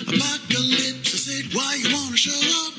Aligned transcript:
apocalypse. 0.00 1.14
I 1.14 1.18
said, 1.18 1.54
why 1.54 1.74
you 1.80 1.94
wanna 1.94 2.16
show 2.16 2.66
up 2.66 2.75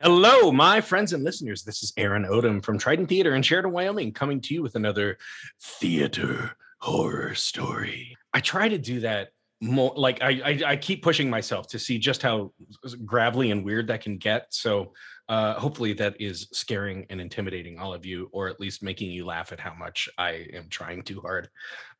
Hello, 0.00 0.52
my 0.52 0.80
friends 0.80 1.12
and 1.12 1.24
listeners. 1.24 1.62
This 1.62 1.82
is 1.82 1.92
Aaron 1.96 2.24
Odom 2.24 2.62
from 2.62 2.76
Trident 2.76 3.08
Theater 3.08 3.34
in 3.34 3.42
Sheridan, 3.42 3.72
Wyoming, 3.72 4.12
coming 4.12 4.40
to 4.42 4.54
you 4.54 4.62
with 4.62 4.74
another 4.74 5.18
theater 5.60 6.56
horror 6.78 7.34
story. 7.34 8.16
I 8.34 8.40
try 8.40 8.68
to 8.68 8.78
do 8.78 9.00
that 9.00 9.28
more 9.62 9.92
like 9.96 10.20
I, 10.20 10.40
I 10.44 10.62
I 10.72 10.76
keep 10.76 11.02
pushing 11.02 11.30
myself 11.30 11.68
to 11.68 11.78
see 11.78 11.98
just 11.98 12.20
how 12.20 12.52
gravelly 13.04 13.52
and 13.52 13.64
weird 13.64 13.86
that 13.86 14.02
can 14.02 14.18
get. 14.18 14.52
So 14.52 14.92
uh 15.28 15.54
hopefully 15.54 15.92
that 15.94 16.20
is 16.20 16.48
scaring 16.52 17.06
and 17.10 17.20
intimidating 17.20 17.78
all 17.78 17.94
of 17.94 18.04
you, 18.04 18.28
or 18.32 18.48
at 18.48 18.60
least 18.60 18.82
making 18.82 19.10
you 19.10 19.24
laugh 19.24 19.52
at 19.52 19.60
how 19.60 19.74
much 19.74 20.08
I 20.18 20.46
am 20.52 20.68
trying 20.68 21.02
too 21.02 21.20
hard. 21.20 21.48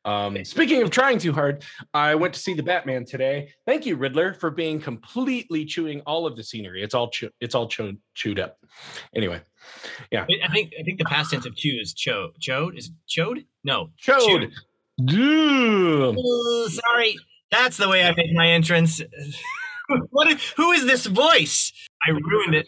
Um 0.05 0.43
speaking 0.43 0.81
of 0.81 0.89
trying 0.89 1.19
too 1.19 1.33
hard, 1.33 1.63
I 1.93 2.15
went 2.15 2.33
to 2.33 2.39
see 2.39 2.53
the 2.53 2.63
Batman 2.63 3.05
today. 3.05 3.53
Thank 3.65 3.85
you, 3.85 3.95
Riddler, 3.95 4.33
for 4.33 4.51
being 4.51 4.79
completely 4.79 5.65
chewing 5.65 6.01
all 6.01 6.25
of 6.25 6.35
the 6.35 6.43
scenery. 6.43 6.83
It's 6.83 6.93
all 6.93 7.09
chew- 7.09 7.31
it's 7.39 7.55
all 7.55 7.67
chewed 7.67 7.97
chewed 8.13 8.39
up. 8.39 8.57
Anyway, 9.15 9.41
yeah. 10.11 10.25
I 10.43 10.51
think 10.51 10.73
I 10.79 10.83
think 10.83 10.99
the 10.99 11.05
past 11.05 11.31
tense 11.31 11.45
of 11.45 11.55
chew 11.55 11.77
is 11.81 11.93
cho. 11.93 12.31
Chode 12.41 12.77
is 12.77 12.87
it 12.87 12.93
chode? 13.09 13.45
No. 13.63 13.89
chode. 14.01 14.51
Dude. 15.03 16.19
Sorry. 16.69 17.17
That's 17.51 17.77
the 17.77 17.87
way 17.87 18.03
I 18.03 18.13
make 18.15 18.33
my 18.33 18.47
entrance. 18.49 19.01
what? 20.09 20.27
Is, 20.27 20.53
who 20.57 20.71
is 20.71 20.85
this 20.85 21.05
voice? 21.05 21.71
I 22.05 22.11
ruined 22.11 22.55
it. 22.55 22.67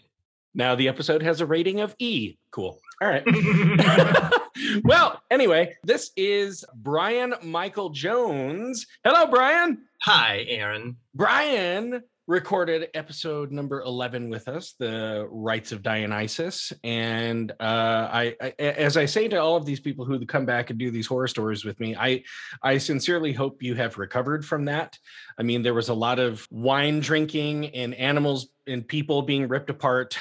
Now 0.55 0.73
the 0.73 0.87
episode 0.87 1.21
has 1.21 1.41
a 1.41 1.45
rating 1.45 1.81
of 1.81 1.93
E. 1.99 2.37
Cool. 2.49 2.79
All 3.01 3.09
right. 3.09 3.23
well, 4.85 5.21
anyway, 5.29 5.75
this 5.83 6.11
is 6.15 6.63
Brian 6.75 7.35
Michael 7.43 7.89
Jones. 7.89 8.87
Hello, 9.03 9.27
Brian. 9.27 9.83
Hi, 10.03 10.45
Aaron. 10.47 10.95
Brian 11.13 12.01
recorded 12.27 12.89
episode 12.95 13.51
number 13.51 13.81
11 13.81 14.29
with 14.29 14.47
us 14.47 14.73
the 14.79 15.27
rites 15.29 15.71
of 15.71 15.83
dionysus 15.83 16.73
and 16.83 17.51
uh 17.59 18.09
I, 18.11 18.35
I 18.41 18.53
as 18.57 18.97
i 18.97 19.05
say 19.05 19.27
to 19.27 19.37
all 19.37 19.55
of 19.55 19.65
these 19.65 19.79
people 19.79 20.05
who 20.05 20.25
come 20.25 20.43
back 20.43 20.71
and 20.71 20.79
do 20.79 20.89
these 20.89 21.05
horror 21.05 21.27
stories 21.27 21.63
with 21.63 21.79
me 21.79 21.95
i 21.95 22.23
i 22.63 22.79
sincerely 22.79 23.31
hope 23.31 23.61
you 23.61 23.75
have 23.75 23.99
recovered 23.99 24.43
from 24.43 24.65
that 24.65 24.97
i 25.37 25.43
mean 25.43 25.61
there 25.61 25.75
was 25.75 25.89
a 25.89 25.93
lot 25.93 26.17
of 26.17 26.47
wine 26.49 26.99
drinking 26.99 27.67
and 27.75 27.93
animals 27.93 28.47
and 28.65 28.87
people 28.87 29.21
being 29.21 29.47
ripped 29.47 29.69
apart 29.69 30.17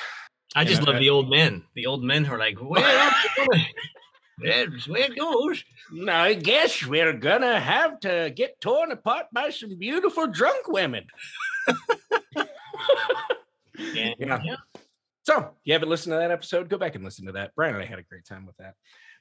I 0.55 0.65
just 0.65 0.83
Yeah, 0.83 0.87
love 0.87 0.97
I- 0.97 1.01
the 1.01 1.11
old 1.11 1.31
men. 1.31 1.65
The 1.75 1.87
old 1.87 2.03
men 2.05 2.25
who 2.25 2.35
are 2.35 2.39
like, 2.39 2.57
well, 2.61 3.13
that's 4.43 4.87
where 4.89 5.11
it 5.11 5.19
goes. 5.19 5.65
Now, 5.93 6.23
I 6.23 6.35
guess 6.35 6.85
we're 6.85 7.13
gonna 7.13 7.59
have 7.61 8.01
to 8.01 8.33
get 8.35 8.61
torn 8.61 8.93
apart 8.93 9.27
by 9.33 9.51
some 9.51 9.77
beautiful 9.79 10.27
drunk 10.27 10.69
women. 10.69 11.07
Yeah. 13.77 14.13
yeah. 14.19 14.57
So, 15.25 15.39
if 15.39 15.47
you 15.65 15.73
haven't 15.73 15.89
listened 15.89 16.13
to 16.13 16.19
that 16.19 16.31
episode, 16.31 16.69
go 16.69 16.79
back 16.79 16.95
and 16.95 17.03
listen 17.05 17.27
to 17.27 17.33
that. 17.33 17.53
Brian 17.57 17.75
and 17.75 17.83
I 17.83 17.87
had 17.87 17.99
a 17.99 18.03
great 18.03 18.25
time 18.25 18.47
with 18.47 18.57
that. 18.59 18.75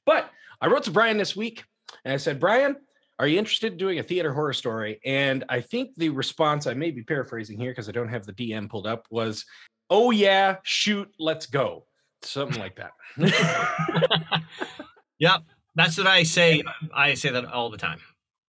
But 0.06 0.30
I 0.62 0.68
wrote 0.68 0.84
to 0.84 0.92
Brian 0.92 1.18
this 1.18 1.36
week 1.36 1.64
and 2.06 2.14
I 2.14 2.18
said, 2.18 2.40
Brian, 2.40 2.76
are 3.20 3.28
you 3.28 3.40
interested 3.40 3.72
in 3.74 3.78
doing 3.78 4.00
a 4.00 4.04
theater 4.04 4.34
horror 4.34 4.54
story? 4.54 5.00
And 5.06 5.44
I 5.50 5.62
think 5.62 5.96
the 5.96 6.10
response, 6.10 6.68
I 6.68 6.74
may 6.74 6.92
be 6.92 7.04
paraphrasing 7.04 7.58
here 7.58 7.72
because 7.72 7.90
I 7.90 7.94
don't 7.94 8.10
have 8.10 8.26
the 8.26 8.34
DM 8.34 8.70
pulled 8.70 8.86
up, 8.86 9.08
was, 9.10 9.46
oh, 9.90 10.12
yeah, 10.12 10.58
shoot, 10.64 11.10
let's 11.20 11.46
go. 11.46 11.86
Something 12.22 12.60
like 12.60 12.78
that. 12.78 12.92
Yep. 15.24 15.44
That's 15.76 15.98
what 15.98 16.08
I 16.08 16.24
say. 16.24 16.62
I 16.94 17.14
say 17.14 17.30
that 17.30 17.46
all 17.46 17.70
the 17.70 17.78
time. 17.78 18.00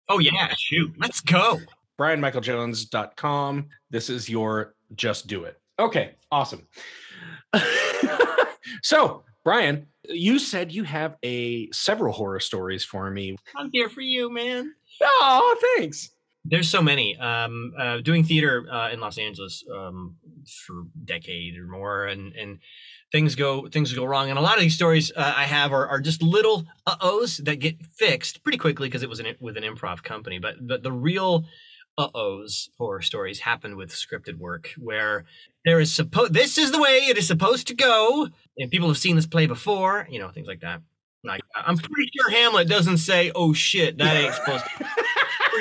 Oh 0.08 0.18
yeah, 0.18 0.52
shoot. 0.58 0.92
Let's 0.98 1.20
go. 1.20 1.60
brianmichaeljones.com. 1.96 3.68
This 3.90 4.10
is 4.10 4.28
your 4.28 4.74
just 4.96 5.28
do 5.28 5.44
it. 5.44 5.60
Okay, 5.78 6.16
awesome. 6.32 6.66
so, 8.82 9.22
Brian, 9.44 9.86
you 10.08 10.40
said 10.40 10.72
you 10.72 10.82
have 10.82 11.16
a 11.22 11.70
several 11.70 12.12
horror 12.12 12.40
stories 12.40 12.84
for 12.84 13.12
me. 13.12 13.36
I'm 13.54 13.70
here 13.72 13.88
for 13.88 14.00
you, 14.00 14.28
man. 14.28 14.74
Oh, 15.00 15.56
thanks. 15.76 16.10
There's 16.48 16.68
so 16.68 16.82
many. 16.82 17.16
Um, 17.16 17.72
uh, 17.78 17.98
doing 17.98 18.24
theater 18.24 18.66
uh, 18.70 18.90
in 18.90 19.00
Los 19.00 19.18
Angeles 19.18 19.64
um, 19.74 20.16
for 20.66 20.80
a 20.80 20.84
decade 21.04 21.58
or 21.58 21.66
more, 21.66 22.06
and 22.06 22.32
and 22.34 22.58
things 23.12 23.34
go 23.34 23.68
things 23.68 23.92
go 23.92 24.04
wrong. 24.04 24.30
And 24.30 24.38
a 24.38 24.42
lot 24.42 24.56
of 24.56 24.60
these 24.60 24.74
stories 24.74 25.12
uh, 25.14 25.34
I 25.36 25.44
have 25.44 25.72
are, 25.72 25.86
are 25.86 26.00
just 26.00 26.22
little 26.22 26.66
uh 26.86 26.96
ohs 27.00 27.38
that 27.38 27.56
get 27.56 27.84
fixed 27.86 28.42
pretty 28.42 28.58
quickly 28.58 28.88
because 28.88 29.02
it 29.02 29.08
was 29.08 29.20
an, 29.20 29.34
with 29.40 29.56
an 29.56 29.64
improv 29.64 30.02
company. 30.02 30.38
But 30.38 30.66
but 30.66 30.82
the 30.82 30.92
real 30.92 31.44
uh 31.98 32.08
ohs 32.14 32.68
horror 32.78 33.02
stories 33.02 33.40
happen 33.40 33.76
with 33.76 33.90
scripted 33.90 34.38
work 34.38 34.70
where 34.78 35.24
there 35.64 35.80
is 35.80 35.94
supposed 35.94 36.32
this 36.34 36.58
is 36.58 36.72
the 36.72 36.80
way 36.80 36.98
it 37.08 37.18
is 37.18 37.26
supposed 37.26 37.66
to 37.68 37.74
go, 37.74 38.28
and 38.58 38.70
people 38.70 38.88
have 38.88 38.98
seen 38.98 39.16
this 39.16 39.26
play 39.26 39.46
before. 39.46 40.06
You 40.10 40.18
know 40.18 40.30
things 40.30 40.48
like 40.48 40.60
that. 40.60 40.82
Like 41.24 41.40
I'm 41.54 41.76
pretty 41.76 42.10
sure 42.16 42.30
Hamlet 42.30 42.68
doesn't 42.68 42.98
say, 42.98 43.32
"Oh 43.34 43.52
shit, 43.52 43.98
that 43.98 44.16
ain't 44.16 44.34
supposed 44.34 44.64
to." 44.64 45.05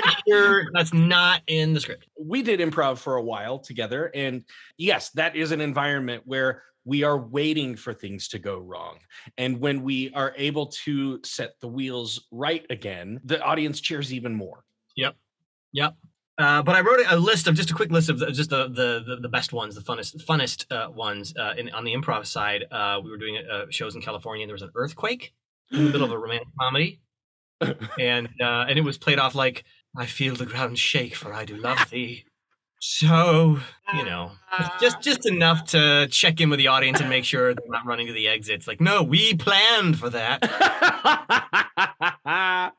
Pretty 0.01 0.21
sure 0.27 0.67
that's 0.73 0.93
not 0.93 1.41
in 1.47 1.73
the 1.73 1.79
script. 1.79 2.07
We 2.19 2.41
did 2.41 2.59
improv 2.59 2.97
for 2.97 3.15
a 3.15 3.23
while 3.23 3.59
together. 3.59 4.11
And 4.13 4.43
yes, 4.77 5.09
that 5.11 5.35
is 5.35 5.51
an 5.51 5.61
environment 5.61 6.23
where 6.25 6.63
we 6.85 7.03
are 7.03 7.17
waiting 7.17 7.75
for 7.75 7.93
things 7.93 8.27
to 8.29 8.39
go 8.39 8.59
wrong. 8.59 8.99
And 9.37 9.59
when 9.59 9.81
we 9.83 10.13
are 10.13 10.33
able 10.37 10.67
to 10.85 11.19
set 11.23 11.59
the 11.59 11.67
wheels 11.67 12.27
right 12.31 12.65
again, 12.69 13.19
the 13.25 13.41
audience 13.41 13.81
cheers 13.81 14.13
even 14.13 14.35
more. 14.35 14.63
Yep. 14.95 15.15
Yep. 15.73 15.95
Uh, 16.37 16.61
but 16.61 16.75
I 16.75 16.81
wrote 16.81 16.99
a 17.09 17.17
list 17.17 17.47
of 17.47 17.55
just 17.55 17.71
a 17.71 17.73
quick 17.73 17.91
list 17.91 18.09
of 18.09 18.19
the, 18.19 18.29
just 18.31 18.49
the, 18.49 18.67
the 18.67 19.03
the 19.07 19.17
the 19.21 19.29
best 19.29 19.53
ones, 19.53 19.73
the 19.73 19.81
funnest 19.81 20.21
funnest 20.25 20.65
uh, 20.69 20.91
ones. 20.91 21.33
Uh, 21.37 21.53
in, 21.57 21.69
on 21.69 21.85
the 21.85 21.93
improv 21.93 22.25
side, 22.25 22.65
uh, 22.71 22.99
we 23.01 23.09
were 23.09 23.17
doing 23.17 23.37
uh, 23.37 23.65
shows 23.69 23.95
in 23.95 24.01
California. 24.01 24.43
and 24.43 24.49
There 24.49 24.53
was 24.55 24.61
an 24.61 24.71
earthquake 24.75 25.33
in 25.71 25.85
the 25.85 25.91
middle 25.91 26.03
of 26.03 26.11
a 26.11 26.17
romantic 26.17 26.49
comedy, 26.59 26.99
and 27.99 28.27
uh, 28.41 28.65
and 28.67 28.77
it 28.77 28.83
was 28.83 28.97
played 28.97 29.17
off 29.17 29.33
like 29.33 29.63
I 29.97 30.05
feel 30.05 30.35
the 30.35 30.45
ground 30.45 30.77
shake, 30.79 31.15
for 31.15 31.33
I 31.33 31.45
do 31.45 31.55
love 31.55 31.89
thee. 31.89 32.25
So 32.79 33.59
you 33.95 34.03
know, 34.05 34.31
just 34.79 35.01
just 35.01 35.25
enough 35.25 35.65
to 35.67 36.07
check 36.11 36.39
in 36.41 36.49
with 36.49 36.59
the 36.59 36.67
audience 36.67 36.99
and 36.99 37.09
make 37.09 37.23
sure 37.25 37.53
they're 37.55 37.65
not 37.69 37.85
running 37.85 38.05
to 38.07 38.13
the 38.13 38.27
exits. 38.27 38.67
Like, 38.67 38.79
no, 38.81 39.01
we 39.01 39.33
planned 39.35 39.97
for 39.97 40.09
that. 40.11 40.43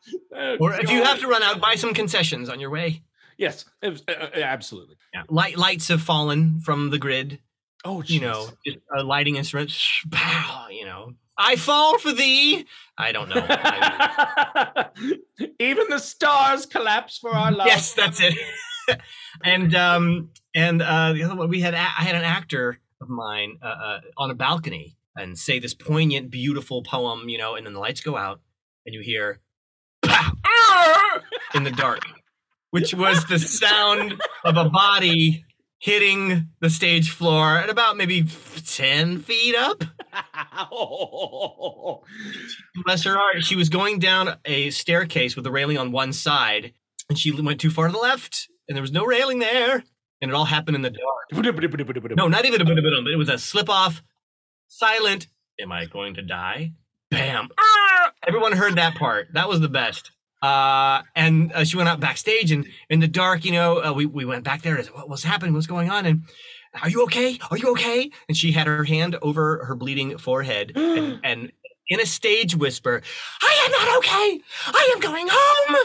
Or 0.60 0.74
if 0.74 0.90
you 0.90 1.02
have 1.02 1.18
to 1.20 1.26
run 1.26 1.42
out, 1.42 1.60
buy 1.60 1.74
some 1.74 1.94
concessions 1.94 2.48
on 2.48 2.60
your 2.60 2.70
way. 2.70 3.02
yes, 3.38 3.64
was- 3.82 4.02
uh, 4.08 4.12
uh, 4.12 4.28
absolutely. 4.38 4.96
Yeah. 5.12 5.22
Light 5.28 5.56
lights 5.56 5.88
have 5.88 6.02
fallen 6.02 6.60
from 6.60 6.90
the 6.90 6.98
grid. 6.98 7.40
Oh, 7.84 8.02
You 8.06 8.20
know, 8.20 8.48
just 8.64 8.78
a 8.96 9.02
lighting 9.02 9.36
instrument. 9.36 9.72
Pow, 10.10 10.66
you 10.70 10.84
know. 10.84 11.14
I 11.38 11.56
fall 11.56 11.98
for 11.98 12.12
thee. 12.12 12.66
I 12.98 13.12
don't 13.12 13.28
know. 13.28 13.44
I- 13.46 14.86
Even 15.60 15.86
the 15.90 15.98
stars 15.98 16.66
collapse 16.66 17.18
for 17.18 17.30
our 17.30 17.52
love. 17.52 17.66
yes, 17.66 17.92
that's 17.94 18.20
it. 18.20 18.34
and 19.44 19.74
um 19.74 20.30
and 20.54 20.80
uh 20.80 21.12
the 21.12 21.22
other 21.24 21.34
one 21.34 21.48
we 21.48 21.60
had 21.60 21.74
a- 21.74 21.78
I 21.78 22.04
had 22.04 22.14
an 22.14 22.24
actor 22.24 22.78
of 23.00 23.08
mine 23.08 23.58
uh, 23.62 23.66
uh, 23.66 24.00
on 24.16 24.30
a 24.30 24.34
balcony 24.34 24.96
and 25.16 25.38
say 25.38 25.58
this 25.58 25.74
poignant, 25.74 26.30
beautiful 26.30 26.82
poem, 26.82 27.28
you 27.28 27.36
know, 27.38 27.54
and 27.54 27.66
then 27.66 27.74
the 27.74 27.80
lights 27.80 28.00
go 28.00 28.16
out 28.16 28.40
and 28.86 28.94
you 28.94 29.00
hear 29.02 29.40
in 31.54 31.64
the 31.64 31.70
dark, 31.70 32.00
which 32.70 32.94
was 32.94 33.24
the 33.26 33.38
sound 33.38 34.20
of 34.44 34.56
a 34.56 34.68
body 34.68 35.44
hitting 35.78 36.48
the 36.60 36.70
stage 36.70 37.10
floor 37.10 37.58
at 37.58 37.68
about 37.70 37.96
maybe 37.96 38.24
10 38.66 39.18
feet 39.18 39.54
up. 39.54 39.84
Bless 42.84 43.04
her 43.04 43.16
heart. 43.16 43.44
She 43.44 43.56
was 43.56 43.68
going 43.68 43.98
down 43.98 44.36
a 44.44 44.70
staircase 44.70 45.36
with 45.36 45.46
a 45.46 45.50
railing 45.50 45.78
on 45.78 45.92
one 45.92 46.12
side, 46.12 46.72
and 47.08 47.18
she 47.18 47.30
went 47.32 47.60
too 47.60 47.70
far 47.70 47.88
to 47.88 47.92
the 47.92 47.98
left, 47.98 48.48
and 48.68 48.76
there 48.76 48.82
was 48.82 48.92
no 48.92 49.04
railing 49.04 49.38
there. 49.38 49.84
And 50.22 50.30
it 50.30 50.34
all 50.34 50.46
happened 50.46 50.76
in 50.76 50.82
the 50.82 50.90
dark. 50.90 51.02
No, 52.16 52.28
not 52.28 52.46
even 52.46 52.60
a 52.62 52.64
bit 52.64 52.78
of 52.78 52.84
it. 52.84 53.12
It 53.12 53.16
was 53.16 53.28
a 53.28 53.38
slip 53.38 53.68
off, 53.68 54.02
silent. 54.68 55.26
Am 55.60 55.70
I 55.72 55.84
going 55.84 56.14
to 56.14 56.22
die? 56.22 56.72
Bam. 57.10 57.48
Ah! 57.58 58.12
Everyone 58.26 58.52
heard 58.52 58.76
that 58.76 58.94
part. 58.94 59.28
That 59.34 59.48
was 59.48 59.60
the 59.60 59.68
best. 59.68 60.10
Uh, 60.42 61.02
and 61.14 61.52
uh, 61.52 61.64
she 61.64 61.76
went 61.76 61.88
out 61.88 62.00
backstage, 62.00 62.52
and 62.52 62.66
in 62.90 63.00
the 63.00 63.08
dark, 63.08 63.44
you 63.44 63.52
know, 63.52 63.82
uh, 63.82 63.92
we 63.92 64.06
we 64.06 64.24
went 64.24 64.44
back 64.44 64.62
there. 64.62 64.76
What, 64.82 65.08
what's 65.08 65.22
happening? 65.22 65.54
What's 65.54 65.66
going 65.66 65.90
on? 65.90 66.06
And 66.06 66.22
are 66.82 66.90
you 66.90 67.02
okay? 67.04 67.38
Are 67.50 67.56
you 67.56 67.70
okay? 67.72 68.10
And 68.28 68.36
she 68.36 68.52
had 68.52 68.66
her 68.66 68.84
hand 68.84 69.16
over 69.22 69.64
her 69.64 69.74
bleeding 69.74 70.18
forehead, 70.18 70.72
and, 70.76 71.20
and 71.24 71.52
in 71.88 72.00
a 72.00 72.06
stage 72.06 72.54
whisper, 72.56 73.02
"I 73.42 73.62
am 73.64 73.72
not 73.72 73.98
okay. 73.98 74.40
I 74.66 74.90
am 74.94 75.00
going 75.00 75.28
home." 75.30 75.76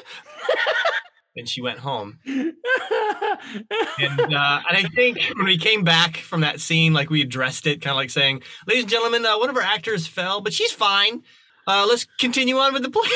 and 1.36 1.48
she 1.48 1.62
went 1.62 1.80
home. 1.80 2.20
And, 2.26 4.20
uh, 4.20 4.62
and 4.68 4.78
I 4.78 4.84
think 4.96 5.20
when 5.36 5.46
we 5.46 5.58
came 5.58 5.84
back 5.84 6.18
from 6.18 6.42
that 6.42 6.60
scene, 6.60 6.94
like 6.94 7.10
we 7.10 7.22
addressed 7.22 7.68
it, 7.68 7.82
kind 7.82 7.92
of 7.92 7.98
like 7.98 8.10
saying, 8.10 8.42
"Ladies 8.68 8.84
and 8.84 8.92
gentlemen, 8.92 9.26
uh, 9.26 9.38
one 9.38 9.50
of 9.50 9.56
our 9.56 9.62
actors 9.62 10.08
fell, 10.08 10.42
but 10.42 10.54
she's 10.54 10.72
fine. 10.72 11.24
Uh, 11.68 11.86
let's 11.88 12.06
continue 12.20 12.58
on 12.58 12.74
with 12.74 12.84
the 12.84 12.90
play." 12.90 13.10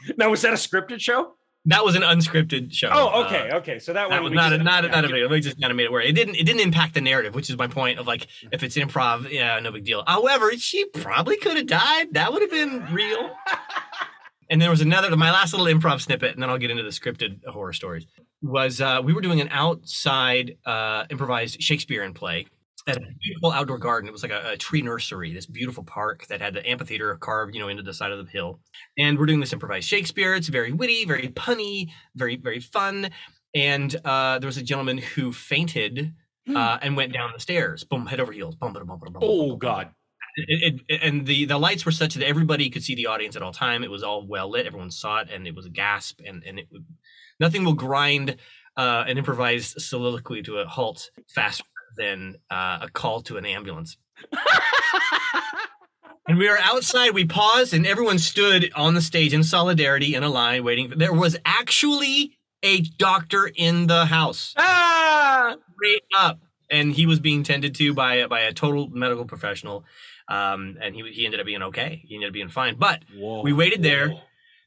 now, 0.16 0.30
was 0.30 0.42
that 0.42 0.52
a 0.52 0.56
scripted 0.56 1.00
show? 1.00 1.34
That 1.66 1.84
was 1.84 1.94
an 1.94 2.02
unscripted 2.02 2.72
show. 2.72 2.90
Oh, 2.92 3.24
okay, 3.24 3.50
Uh, 3.50 3.58
okay. 3.58 3.78
So 3.78 3.92
that, 3.92 4.10
that 4.10 4.22
was 4.22 4.32
not 4.32 4.52
a, 4.52 4.58
not 4.58 4.84
a, 4.84 4.88
not 4.88 5.04
a 5.04 5.08
big. 5.08 5.30
We 5.30 5.40
just 5.40 5.60
kind 5.60 5.70
of 5.70 5.76
made 5.76 5.84
it 5.84 5.92
work. 5.92 6.04
It 6.04 6.12
didn't 6.12 6.34
it 6.34 6.44
didn't 6.44 6.60
impact 6.60 6.94
the 6.94 7.00
narrative, 7.00 7.34
which 7.34 7.50
is 7.50 7.56
my 7.56 7.68
point 7.68 7.98
of 7.98 8.06
like 8.06 8.26
if 8.50 8.62
it's 8.62 8.76
improv, 8.76 9.30
yeah, 9.30 9.58
no 9.60 9.70
big 9.70 9.84
deal. 9.84 10.02
However, 10.06 10.52
she 10.56 10.84
probably 10.86 11.36
could 11.36 11.56
have 11.56 11.66
died. 11.66 12.14
That 12.14 12.32
would 12.32 12.42
have 12.42 12.50
been 12.50 12.92
real. 12.92 13.30
and 14.50 14.60
there 14.60 14.70
was 14.70 14.80
another 14.80 15.14
my 15.16 15.30
last 15.30 15.52
little 15.52 15.66
improv 15.66 16.00
snippet, 16.00 16.34
and 16.34 16.42
then 16.42 16.50
I'll 16.50 16.58
get 16.58 16.70
into 16.70 16.82
the 16.82 16.90
scripted 16.90 17.44
horror 17.46 17.72
stories. 17.72 18.06
Was 18.42 18.80
uh, 18.80 19.00
we 19.04 19.12
were 19.12 19.20
doing 19.20 19.40
an 19.40 19.48
outside 19.50 20.56
uh, 20.66 21.04
improvised 21.10 21.62
Shakespearean 21.62 22.12
play 22.12 22.46
at 22.88 22.96
a 22.96 23.00
beautiful 23.20 23.52
outdoor 23.52 23.78
garden. 23.78 24.08
It 24.08 24.12
was 24.12 24.22
like 24.22 24.32
a, 24.32 24.52
a 24.52 24.56
tree 24.56 24.82
nursery, 24.82 25.32
this 25.32 25.46
beautiful 25.46 25.84
park 25.84 26.26
that 26.28 26.40
had 26.40 26.54
the 26.54 26.68
amphitheater 26.68 27.14
carved, 27.16 27.54
you 27.54 27.60
know, 27.60 27.68
into 27.68 27.82
the 27.82 27.94
side 27.94 28.12
of 28.12 28.24
the 28.24 28.30
hill. 28.30 28.60
And 28.98 29.18
we're 29.18 29.26
doing 29.26 29.40
this 29.40 29.52
improvised 29.52 29.88
Shakespeare. 29.88 30.34
It's 30.34 30.48
very 30.48 30.72
witty, 30.72 31.04
very 31.04 31.28
punny, 31.28 31.90
very 32.14 32.36
very 32.36 32.60
fun. 32.60 33.10
And 33.54 33.94
uh, 34.04 34.38
there 34.38 34.46
was 34.48 34.56
a 34.56 34.62
gentleman 34.62 34.98
who 34.98 35.32
fainted 35.32 36.14
uh, 36.54 36.78
and 36.82 36.96
went 36.96 37.12
down 37.12 37.30
the 37.34 37.40
stairs, 37.40 37.84
boom, 37.84 38.06
head 38.06 38.18
over 38.18 38.32
heels, 38.32 38.54
bum, 38.56 38.72
bum, 38.72 38.86
bum, 38.86 38.98
bum, 38.98 39.12
bum, 39.12 39.22
Oh 39.24 39.56
God. 39.56 39.90
it, 40.36 40.80
it, 40.88 41.00
and 41.02 41.26
the 41.26 41.44
the 41.44 41.58
lights 41.58 41.84
were 41.84 41.92
such 41.92 42.14
that 42.14 42.26
everybody 42.26 42.70
could 42.70 42.82
see 42.82 42.94
the 42.94 43.06
audience 43.06 43.36
at 43.36 43.42
all 43.42 43.52
time. 43.52 43.84
It 43.84 43.90
was 43.90 44.02
all 44.02 44.26
well 44.26 44.50
lit. 44.50 44.66
Everyone 44.66 44.90
saw 44.90 45.20
it, 45.20 45.28
and 45.30 45.46
it 45.46 45.54
was 45.54 45.66
a 45.66 45.70
gasp. 45.70 46.20
And 46.26 46.42
and 46.44 46.58
it 46.58 46.68
nothing 47.38 47.64
will 47.64 47.74
grind 47.74 48.36
uh, 48.76 49.04
an 49.06 49.18
improvised 49.18 49.80
soliloquy 49.80 50.42
to 50.42 50.58
a 50.58 50.66
halt 50.66 51.10
faster 51.28 51.64
than 51.96 52.36
uh, 52.50 52.78
a 52.82 52.88
call 52.88 53.20
to 53.22 53.36
an 53.36 53.46
ambulance. 53.46 53.96
And 56.26 56.38
we 56.38 56.48
were 56.48 56.58
outside. 56.58 57.14
We 57.14 57.24
paused, 57.24 57.74
and 57.74 57.86
everyone 57.86 58.18
stood 58.18 58.70
on 58.76 58.94
the 58.94 59.02
stage 59.02 59.34
in 59.34 59.42
solidarity 59.42 60.14
in 60.14 60.22
a 60.22 60.28
line, 60.28 60.62
waiting. 60.62 60.92
There 60.96 61.12
was 61.12 61.36
actually 61.44 62.38
a 62.62 62.80
doctor 62.80 63.50
in 63.52 63.88
the 63.88 64.06
house 64.06 64.54
ah! 64.56 65.56
straight 65.74 66.04
up, 66.16 66.40
and 66.70 66.92
he 66.92 67.06
was 67.06 67.18
being 67.18 67.42
tended 67.42 67.74
to 67.74 67.92
by 67.92 68.14
a- 68.14 68.28
by 68.28 68.40
a 68.40 68.52
total 68.52 68.88
medical 68.88 69.24
professional, 69.24 69.84
um, 70.28 70.78
and 70.80 70.94
he 70.94 71.02
he 71.12 71.24
ended 71.24 71.40
up 71.40 71.46
being 71.46 71.62
okay. 71.64 72.02
He 72.06 72.14
ended 72.14 72.28
up 72.28 72.34
being 72.34 72.48
fine. 72.48 72.76
But 72.78 73.02
Whoa. 73.16 73.42
we 73.42 73.52
waited 73.52 73.82
there, 73.82 74.14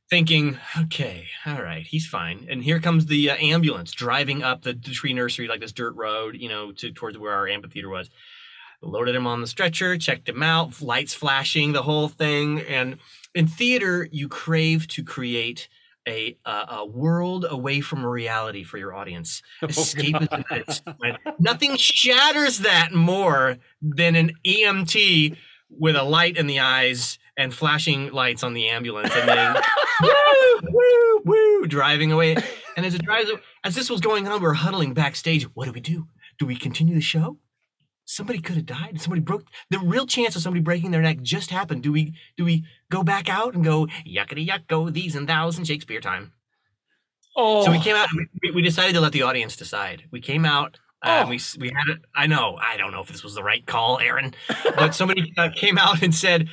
thinking, 0.09 0.57
okay, 0.81 1.27
all 1.45 1.61
right, 1.61 1.85
he's 1.85 2.05
fine. 2.07 2.45
And 2.49 2.63
here 2.63 2.79
comes 2.79 3.07
the 3.07 3.31
uh, 3.31 3.35
ambulance 3.37 3.91
driving 3.91 4.43
up 4.43 4.61
the, 4.61 4.73
the 4.73 4.91
tree 4.91 5.13
nursery, 5.13 5.47
like 5.47 5.61
this 5.61 5.71
dirt 5.71 5.95
road, 5.95 6.35
you 6.37 6.49
know, 6.49 6.71
to 6.73 6.91
towards 6.91 7.17
where 7.17 7.33
our 7.33 7.47
amphitheater 7.47 7.89
was. 7.89 8.09
Loaded 8.81 9.15
him 9.15 9.25
on 9.25 9.41
the 9.41 9.47
stretcher, 9.47 9.97
checked 9.97 10.29
him 10.29 10.43
out, 10.43 10.79
lights 10.81 11.13
flashing, 11.13 11.71
the 11.71 11.81
whole 11.83 12.07
thing. 12.07 12.59
And 12.61 12.97
in 13.33 13.47
theater, 13.47 14.07
you 14.11 14.27
crave 14.27 14.87
to 14.89 15.03
create 15.03 15.69
a 16.07 16.37
a, 16.45 16.65
a 16.69 16.85
world 16.85 17.45
away 17.49 17.81
from 17.81 18.05
reality 18.05 18.63
for 18.63 18.77
your 18.77 18.93
audience. 18.93 19.41
Oh, 19.63 19.67
it's- 20.51 20.81
right? 21.01 21.17
Nothing 21.39 21.77
shatters 21.77 22.59
that 22.59 22.93
more 22.93 23.57
than 23.81 24.15
an 24.15 24.33
EMT 24.45 25.35
with 25.69 25.95
a 25.95 26.03
light 26.03 26.37
in 26.37 26.45
the 26.45 26.59
eyes 26.59 27.17
and 27.37 27.53
flashing 27.53 28.11
lights 28.11 28.43
on 28.43 28.53
the 28.53 28.67
ambulance 28.67 29.11
and 29.13 29.27
then 29.27 29.55
woo, 30.01 30.59
woo, 30.71 31.21
woo, 31.25 31.67
driving 31.67 32.11
away. 32.11 32.35
And 32.77 32.85
as 32.85 32.93
it 32.93 33.03
drives, 33.03 33.31
as 33.63 33.75
this 33.75 33.89
was 33.89 34.01
going 34.01 34.27
on, 34.27 34.41
we 34.41 34.47
were 34.47 34.53
huddling 34.53 34.93
backstage. 34.93 35.43
What 35.55 35.65
do 35.65 35.71
we 35.71 35.79
do? 35.79 36.07
Do 36.37 36.45
we 36.45 36.55
continue 36.55 36.95
the 36.95 37.01
show? 37.01 37.37
Somebody 38.03 38.39
could 38.39 38.55
have 38.55 38.65
died. 38.65 39.01
Somebody 39.01 39.21
broke. 39.21 39.45
The 39.71 39.79
real 39.79 40.05
chance 40.05 40.35
of 40.35 40.41
somebody 40.41 40.61
breaking 40.61 40.91
their 40.91 41.01
neck 41.01 41.21
just 41.21 41.49
happened. 41.49 41.81
Do 41.81 41.91
we? 41.91 42.13
Do 42.37 42.45
we 42.45 42.65
go 42.91 43.01
back 43.01 43.29
out 43.29 43.55
and 43.55 43.63
go 43.63 43.87
yuckity 44.05 44.47
yuck? 44.47 44.67
Go 44.67 44.89
these 44.89 45.15
and 45.15 45.27
thous 45.27 45.57
and 45.57 45.65
Shakespeare 45.65 46.01
time. 46.01 46.33
Oh. 47.35 47.65
So 47.65 47.71
we 47.71 47.79
came 47.79 47.95
out. 47.95 48.07
We, 48.43 48.51
we 48.51 48.61
decided 48.61 48.93
to 48.93 49.01
let 49.01 49.11
the 49.11 49.23
audience 49.23 49.55
decide. 49.55 50.03
We 50.11 50.21
came 50.21 50.45
out. 50.45 50.77
Uh, 51.01 51.23
Oh. 51.25 51.29
We 51.29 51.39
we 51.59 51.67
had 51.67 51.95
it. 51.95 52.01
I 52.15 52.27
know. 52.27 52.57
I 52.61 52.77
don't 52.77 52.91
know 52.91 53.01
if 53.01 53.07
this 53.07 53.23
was 53.23 53.35
the 53.35 53.43
right 53.43 53.65
call, 53.65 53.99
Aaron, 53.99 54.33
but 54.75 54.93
somebody 54.93 55.33
uh, 55.37 55.49
came 55.55 55.77
out 55.77 56.01
and 56.01 56.13
said, 56.13 56.49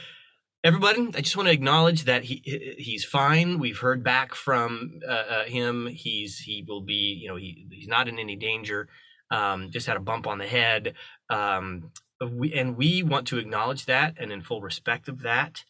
"Everybody, 0.65 1.09
I 1.15 1.21
just 1.21 1.37
want 1.37 1.49
to 1.49 1.53
acknowledge 1.53 2.05
that 2.05 2.25
he 2.25 2.41
he- 2.45 2.75
he's 2.79 3.05
fine. 3.05 3.59
We've 3.59 3.79
heard 3.79 4.05
back 4.05 4.35
from 4.35 5.01
uh, 5.09 5.13
uh, 5.13 5.45
him. 5.45 5.87
He's 5.89 6.39
he 6.39 6.65
will 6.67 6.83
be. 6.83 7.19
You 7.21 7.29
know, 7.29 7.37
he 7.37 7.67
he's 7.71 7.89
not 7.89 8.09
in 8.09 8.19
any 8.19 8.37
danger. 8.37 8.89
Um, 9.31 9.71
just 9.71 9.87
had 9.87 9.97
a 9.97 10.01
bump 10.01 10.27
on 10.27 10.39
the 10.39 10.47
head. 10.47 10.95
Um, 11.31 11.91
we 12.21 12.53
and 12.55 12.77
we 12.77 13.03
want 13.03 13.27
to 13.29 13.39
acknowledge 13.39 13.87
that, 13.87 14.15
and 14.19 14.31
in 14.33 14.43
full 14.43 14.61
respect 14.61 15.09
of 15.09 15.23
that." 15.23 15.65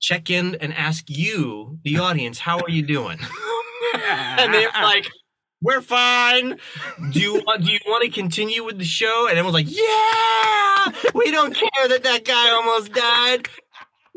Check 0.00 0.30
in 0.30 0.54
and 0.56 0.72
ask 0.74 1.06
you, 1.08 1.78
the 1.82 1.98
audience, 2.06 2.38
how 2.38 2.58
are 2.60 2.70
you 2.70 2.82
doing? 2.82 3.18
and 3.94 4.54
they're 4.54 4.70
like, 4.80 5.08
"We're 5.62 5.80
fine. 5.80 6.58
Do 7.10 7.20
you 7.20 7.34
want? 7.46 7.64
Do 7.64 7.72
you 7.72 7.80
want 7.86 8.04
to 8.04 8.10
continue 8.10 8.64
with 8.64 8.78
the 8.78 8.84
show?" 8.84 9.26
And 9.28 9.36
everyone's 9.38 9.54
like, 9.54 9.76
"Yeah, 9.76 10.92
we 11.14 11.30
don't 11.32 11.52
care 11.54 11.88
that 11.88 12.02
that 12.04 12.24
guy 12.24 12.50
almost 12.50 12.92
died. 12.92 13.48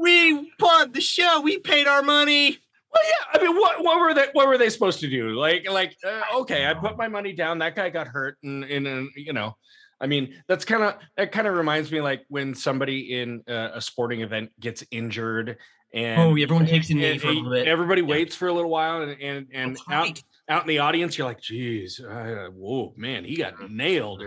We 0.02 0.52
bought 0.58 0.94
the 0.94 1.02
show. 1.02 1.42
We 1.42 1.60
paid 1.60 1.88
our 1.88 2.02
money." 2.02 2.58
Well, 2.94 3.04
yeah. 3.06 3.40
I 3.40 3.44
mean, 3.44 3.56
what 3.56 3.84
what 3.84 4.00
were 4.00 4.14
they 4.14 4.28
what 4.34 4.48
were 4.48 4.58
they 4.58 4.70
supposed 4.70 5.00
to 5.02 5.10
do? 5.10 5.30
Like 5.30 5.70
like 5.70 5.96
uh, 6.06 6.40
okay, 6.42 6.68
I 6.68 6.74
put 6.74 6.98
my 6.98 7.08
money 7.08 7.32
down. 7.34 7.60
That 7.60 7.76
guy 7.76 7.90
got 7.90 8.08
hurt, 8.08 8.38
and 8.44 8.64
and, 8.66 8.86
and 8.86 9.10
you 9.16 9.32
know, 9.34 9.56
I 10.02 10.08
mean, 10.08 10.34
that's 10.48 10.66
kind 10.66 10.84
of 10.84 10.96
that 11.16 11.32
kind 11.32 11.48
of 11.48 11.56
reminds 11.56 11.92
me 11.92 12.02
like 12.02 12.24
when 12.28 12.54
somebody 12.54 13.20
in 13.22 13.44
uh, 13.48 13.70
a 13.76 13.82
sporting 13.82 14.22
event 14.22 14.52
gets 14.60 14.84
injured, 14.92 15.58
and 15.94 16.20
Oh, 16.22 16.36
everyone 16.36 16.66
takes 16.66 16.90
a 16.90 16.96
knee 16.96 17.12
and- 17.12 17.22
for 17.22 17.28
a 17.30 17.32
little 17.32 17.52
bit. 17.52 17.68
Everybody 17.68 18.02
Yeah. 18.02 18.08
waits 18.08 18.36
for 18.36 18.50
a 18.50 18.54
little 18.54 18.72
while, 18.72 19.04
and 19.04 19.12
and 19.22 19.48
and 19.54 19.72
That's 19.78 19.84
out 19.90 20.04
right. 20.08 20.24
out 20.50 20.62
in 20.64 20.68
the 20.68 20.80
audience, 20.80 21.18
you're 21.18 21.28
like, 21.28 21.40
geez, 21.40 22.02
uh, 22.02 22.50
whoa, 22.52 22.94
man, 22.98 23.24
he 23.24 23.38
got 23.38 23.54
Mm-hmm. 23.54 23.78
nailed. 23.78 24.24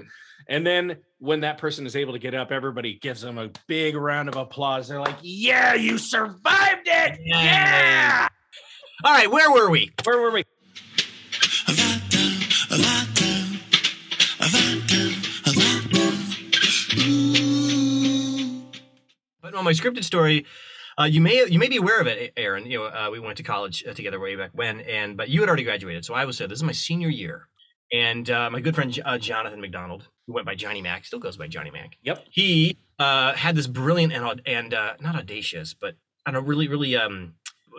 And 0.49 0.67
then 0.67 0.99
when 1.19 1.41
that 1.41 1.59
person 1.59 1.87
is 1.87 1.97
able 1.97 2.13
to 2.13 2.19
get 2.19 2.35
up, 2.35 2.53
everybody 2.53 2.99
gives 2.99 3.21
them 3.23 3.39
a 3.39 3.51
big 3.67 3.97
round 3.97 4.29
of 4.29 4.37
applause. 4.37 4.89
They're 4.89 5.01
like, 5.01 5.17
yeah, 5.23 5.75
you 5.75 5.99
survived 5.99 6.87
it. 6.87 7.19
Yay. 7.25 7.35
Yeah. 7.35 8.29
All 9.05 9.13
right, 9.13 9.31
where 9.31 9.51
were 9.51 9.71
we? 9.71 9.91
Where 10.05 10.21
were 10.21 10.31
we? 10.31 10.45
Ooh. 17.07 18.63
But 19.43 19.55
on 19.55 19.65
my 19.65 19.73
scripted 19.73 20.05
story, 20.05 20.47
uh, 20.99 21.05
you 21.05 21.21
may 21.21 21.47
you 21.49 21.59
may 21.59 21.69
be 21.69 21.77
aware 21.77 22.01
of 22.01 22.07
it, 22.07 22.33
Aaron. 22.37 22.67
You 22.67 22.79
know, 22.79 22.85
uh, 22.87 23.09
we 23.11 23.19
went 23.19 23.37
to 23.39 23.43
college 23.43 23.85
uh, 23.87 23.95
together 23.95 24.21
way 24.21 24.37
back 24.37 24.51
when, 24.53 24.81
and 24.81 25.17
but 25.17 25.29
you 25.29 25.41
had 25.41 25.49
already 25.49 25.65
graduated, 25.65 26.05
so 26.05 26.15
I 26.15 26.25
was 26.25 26.41
uh, 26.41 26.47
this 26.47 26.59
is 26.59 26.63
my 26.63 26.73
senior 26.73 27.09
year, 27.09 27.49
and 27.93 28.29
uh, 28.31 28.49
my 28.51 28.61
good 28.61 28.75
friend 28.75 28.99
uh, 29.05 29.19
Jonathan 29.19 29.61
McDonald, 29.61 30.09
who 30.27 30.33
went 30.33 30.47
by 30.47 30.55
Johnny 30.55 30.83
Mac, 30.83 31.05
still 31.05 31.19
goes 31.19 31.37
by 31.37 31.47
Johnny 31.47 31.71
Mac. 31.71 31.97
Yep. 32.03 32.25
He 32.31 32.79
uh, 32.99 33.35
had 33.35 33.55
this 33.57 33.67
brilliant 33.67 34.13
and 34.13 34.41
and 34.47 34.75
uh, 34.75 34.95
not 35.01 35.15
audacious, 35.17 35.75
but 35.75 35.97
I 36.27 36.31
don't 36.31 36.43
know, 36.43 36.49
really 36.49 36.69
really 36.69 36.97
um 36.97 37.35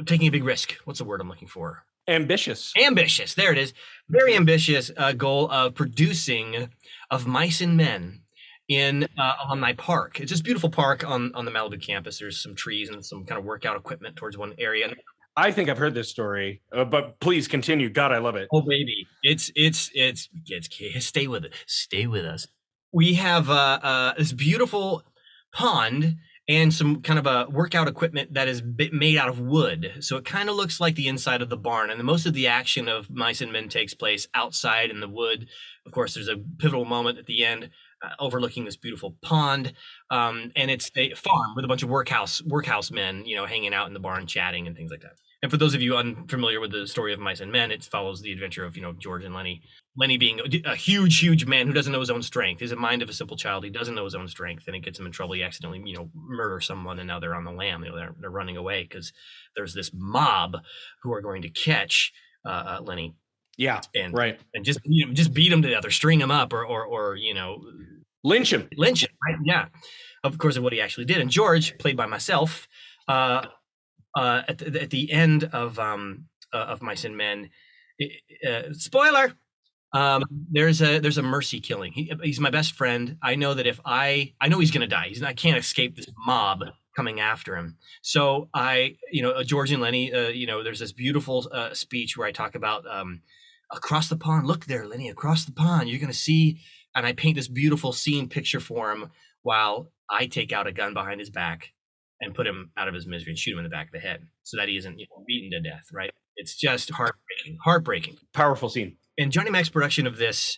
taking 0.06 0.28
a 0.28 0.32
big 0.32 0.44
risk. 0.44 0.74
What's 0.86 1.00
the 1.00 1.06
word 1.06 1.22
I'm 1.22 1.30
looking 1.30 1.48
for? 1.48 1.84
Ambitious. 2.08 2.72
ambitious 2.78 3.34
there 3.34 3.52
it 3.52 3.58
is 3.58 3.74
very 4.10 4.36
ambitious 4.36 4.92
uh, 4.96 5.12
goal 5.12 5.50
of 5.50 5.74
producing 5.74 6.70
of 7.10 7.25
mice 7.25 7.62
and 7.62 7.75
men 7.75 8.22
in 8.68 9.08
uh, 9.18 9.34
alumni 9.44 9.74
park 9.74 10.20
it's 10.20 10.32
this 10.32 10.40
beautiful 10.40 10.70
park 10.70 11.04
on 11.04 11.34
on 11.34 11.46
the 11.46 11.52
malibu 11.52 11.82
campus 11.82 12.20
there's 12.20 12.40
some 12.40 12.54
trees 12.54 12.90
and 12.90 13.04
some 13.04 13.25
kind 13.25 13.40
of 13.40 13.44
workout 13.44 13.75
equipment 13.75 14.16
towards 14.16 14.38
one 14.38 14.54
area 14.60 14.94
I 15.38 15.51
think 15.51 15.70
I've 15.70 15.77
heard 15.77 15.94
this 15.94 16.10
story, 16.10 16.62
uh, 16.72 16.86
but 16.86 17.20
please 17.20 17.48
continue. 17.48 17.89
God, 17.89 18.12
I 18.12 18.20
love 18.20 18.36
it. 18.36 18.48
oh 18.51 18.62
baby 18.62 19.08
it's 19.24 19.51
it's 19.56 19.92
it's 19.94 20.30
it's 20.48 21.06
stay 21.06 21.27
with 21.27 21.46
it 21.46 21.54
stay 21.65 22.08
with 22.08 22.25
us 22.25 22.48
we 22.94 23.15
have 23.15 23.50
uh, 23.50 23.80
uh 23.82 24.13
this 24.18 24.32
beautiful 24.32 25.04
pond 25.51 26.18
and 26.48 26.72
some 26.72 27.01
kind 27.01 27.18
of 27.18 27.25
a 27.25 27.48
workout 27.50 27.88
equipment 27.88 28.36
that 28.36 28.48
is 28.48 28.62
made 28.92 29.18
out 29.18 29.30
of 29.30 29.39
wood. 29.39 29.94
So 30.00 30.18
it 30.18 30.25
kind 30.25 30.48
of 30.48 30.56
looks 30.56 30.80
like 30.80 30.94
the 30.94 31.08
inside 31.08 31.42
of 31.42 31.50
the 31.50 31.58
barn. 31.58 31.89
And 31.89 32.04
most 32.04 32.27
of 32.27 32.36
the 32.36 32.46
action 32.46 32.88
of 32.88 33.10
Mice 33.10 33.42
and 33.42 33.51
Men 33.51 33.68
takes 33.68 33.96
place 33.96 34.27
outside 34.36 34.92
in 34.92 35.00
the 35.00 35.10
wood. 35.10 35.48
Of 35.88 35.92
course, 35.92 36.13
there's 36.13 36.27
a 36.27 36.38
pivotal 36.60 36.86
moment 36.86 37.18
at 37.18 37.25
the 37.25 37.44
end 37.44 37.72
overlooking 38.19 38.65
this 38.65 38.77
beautiful 38.77 39.15
pond 39.21 39.74
Um, 40.09 40.51
and 40.55 40.69
it's 40.71 40.91
a 40.95 41.13
farm 41.15 41.55
with 41.55 41.65
a 41.65 41.67
bunch 41.67 41.83
of 41.83 41.89
workhouse 41.89 42.41
workhouse 42.43 42.91
men, 42.91 43.25
you 43.25 43.35
know, 43.35 43.45
hanging 43.45 43.74
out 43.74 43.88
in 43.88 43.93
the 43.93 44.00
barn, 44.00 44.27
chatting 44.27 44.67
and 44.67 44.75
things 44.75 44.91
like 44.91 45.01
that. 45.01 45.13
And 45.41 45.51
for 45.51 45.57
those 45.57 45.75
of 45.75 45.81
you 45.81 45.95
unfamiliar 45.97 46.59
with 46.59 46.71
the 46.71 46.88
story 46.88 47.13
of 47.13 47.19
Mice 47.19 47.39
and 47.39 47.51
Men, 47.51 47.69
it 47.71 47.83
follows 47.83 48.21
the 48.21 48.31
adventure 48.31 48.65
of 48.65 48.75
you 48.75 48.81
know 48.81 48.93
George 48.93 49.24
and 49.24 49.33
Lennie. 49.35 49.62
Lennie 49.97 50.17
being 50.17 50.39
a, 50.65 50.75
huge, 50.75 51.19
huge 51.19 51.45
man 51.45 51.67
who 51.67 51.74
doesn't 51.74 51.93
know 51.93 52.00
his 52.01 52.09
own 52.09 52.21
strength. 52.21 52.59
He's 52.59 52.71
a 52.74 52.75
mind 52.75 53.01
of 53.01 53.09
a 53.09 53.13
simple 53.13 53.38
child. 53.38 53.63
He 53.63 53.69
doesn't 53.69 53.95
know 53.95 54.03
his 54.03 54.15
own 54.15 54.27
strength, 54.27 54.65
and 54.67 54.75
it 54.75 54.79
gets 54.83 55.00
him 55.00 55.05
in 55.05 55.12
trouble. 55.13 55.35
He 55.35 55.43
accidentally, 55.43 55.81
you 55.85 55.95
know, 55.95 56.09
murder 56.13 56.59
someone, 56.59 57.00
and 57.00 57.07
now 57.07 57.19
they're 57.19 57.35
on 57.35 57.45
the 57.45 57.51
lam. 57.51 57.83
You 57.83 57.91
know, 57.91 57.95
they're, 57.95 58.15
they're 58.19 58.29
running 58.29 58.57
away 58.57 58.83
because 58.83 59.13
there's 59.55 59.74
this 59.74 59.91
mob 59.93 60.57
who 61.03 61.13
are 61.13 61.21
going 61.21 61.43
to 61.43 61.50
catch 61.50 62.12
uh, 62.45 62.50
uh, 62.50 62.79
Lennie 62.81 63.15
Yeah. 63.57 63.81
and 63.93 64.13
Right. 64.13 64.39
and 64.53 64.65
just 64.65 64.79
you 64.83 65.05
know, 65.07 65.13
just 65.13 65.33
beat 65.33 65.51
him 65.51 65.62
to 65.62 65.69
death 65.69 65.85
or 65.85 65.91
string 65.91 66.19
him 66.19 66.31
up 66.31 66.51
or 66.53 66.65
or 66.65 66.83
or 66.85 67.15
you 67.15 67.33
know 67.33 67.62
Lynch 68.25 68.51
him. 68.51 68.67
lynch 68.75 69.03
him. 69.03 69.12
Right? 69.25 69.38
Yeah, 69.44 69.65
of 70.24 70.38
course, 70.38 70.58
of 70.58 70.63
what 70.63 70.74
he 70.74 70.82
actually 70.82 71.05
did. 71.05 71.20
And 71.20 71.29
George, 71.29 71.77
played 71.77 71.96
by 71.96 72.08
myself, 72.08 72.67
uh, 73.08 73.46
uh, 74.15 74.41
at 74.48 74.58
the, 74.58 74.82
at 74.82 74.89
the 74.89 75.12
end 75.12 75.44
of 75.46 75.77
um 75.77 76.25
uh, 76.53 76.58
of 76.58 76.82
Mice 76.82 77.05
and 77.05 77.15
Men, 77.15 77.50
uh, 78.48 78.72
spoiler. 78.72 79.34
Um, 79.94 80.24
there's 80.51 80.82
a 80.82 81.00
there's 81.00 81.17
a 81.17 81.24
mercy 81.24 81.62
killing. 81.62 81.94
He, 81.94 82.12
he's 82.24 82.39
my 82.39 82.50
best 82.50 82.74
friend. 82.74 83.17
I 83.22 83.36
know 83.36 83.53
that 83.53 83.67
if 83.67 83.79
I 83.86 84.34
I 84.41 84.50
know 84.50 84.60
he's 84.60 84.72
gonna 84.72 84.88
die. 84.88 85.08
He's 85.10 85.24
I 85.24 85.34
can't 85.34 85.58
escape 85.58 85.96
this 85.96 86.08
mob 86.25 86.63
coming 86.96 87.20
after 87.20 87.55
him. 87.55 87.77
So 88.01 88.50
I 88.53 88.98
you 89.12 89.22
know 89.22 89.32
uh, 89.32 89.44
George 89.44 89.72
and 89.72 89.82
Lennie. 89.82 90.12
Uh, 90.12 90.29
you 90.29 90.48
know 90.48 90.63
there's 90.63 90.79
this 90.79 90.91
beautiful 90.91 91.48
uh, 91.51 91.74
speech 91.74 92.17
where 92.17 92.27
I 92.27 92.32
talk 92.32 92.55
about 92.55 92.84
um 92.89 93.22
across 93.72 94.10
the 94.10 94.17
pond. 94.17 94.48
Look 94.48 94.65
there, 94.65 94.86
Lennie, 94.88 95.10
across 95.10 95.46
the 95.46 95.53
pond. 95.53 95.89
You're 95.89 96.01
gonna 96.01 96.13
see 96.13 96.60
and 96.96 97.06
I 97.06 97.14
paint 97.14 97.36
this 97.36 97.48
beautiful 97.48 97.92
scene 97.94 98.28
picture 98.30 98.60
for 98.60 98.92
him 98.92 99.12
while 99.44 99.92
I 100.10 100.28
take 100.28 100.52
out 100.52 100.68
a 100.68 100.72
gun 100.72 100.94
behind 100.94 101.20
his 101.20 101.30
back 101.30 101.74
and 102.22 102.34
put 102.34 102.48
him 102.48 102.72
out 102.78 102.88
of 102.88 102.94
his 102.94 103.06
misery 103.06 103.32
and 103.32 103.38
shoot 103.38 103.52
him 103.54 103.60
in 103.60 103.64
the 103.64 103.70
back 103.70 103.88
of 103.88 103.92
the 103.94 104.00
head 104.00 104.25
so 104.44 104.58
that 104.58 104.70
he 104.70 104.78
isn't 104.78 104.98
you 104.98 105.06
know, 105.10 105.24
beaten 105.28 105.52
to 105.52 105.60
death. 105.70 105.88
Right? 105.92 106.12
It's 106.36 106.56
just 106.56 106.92
heartbreaking, 106.92 107.58
heartbreaking. 107.64 108.18
Powerful 108.34 108.70
scene. 108.70 108.98
And 109.18 109.32
Johnny 109.32 109.50
Mac's 109.52 109.70
production 109.70 110.08
of 110.08 110.18
this 110.18 110.58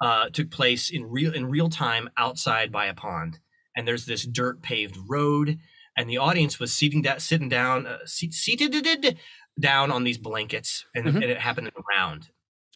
uh, 0.00 0.28
took 0.30 0.50
place 0.50 0.90
in 0.90 1.04
real 1.04 1.32
in 1.34 1.46
real 1.46 1.68
time 1.68 2.10
outside 2.16 2.70
by 2.70 2.86
a 2.86 2.94
pond, 2.94 3.38
and 3.76 3.86
there's 3.88 4.06
this 4.06 4.26
dirt 4.26 4.62
paved 4.62 4.96
road, 5.08 5.58
and 5.96 6.08
the 6.10 6.18
audience 6.18 6.60
was 6.60 6.72
seating 6.72 7.02
that 7.02 7.22
sitting 7.22 7.48
down, 7.48 7.86
uh, 7.86 7.98
seat, 8.04 8.34
seated 8.34 9.18
down 9.58 9.90
on 9.90 10.04
these 10.04 10.18
blankets, 10.18 10.84
and, 10.94 11.06
Mhm. 11.06 11.14
and 11.14 11.24
it 11.24 11.40
happened 11.40 11.68
in 11.68 11.72
a 11.76 11.82
round. 11.98 12.28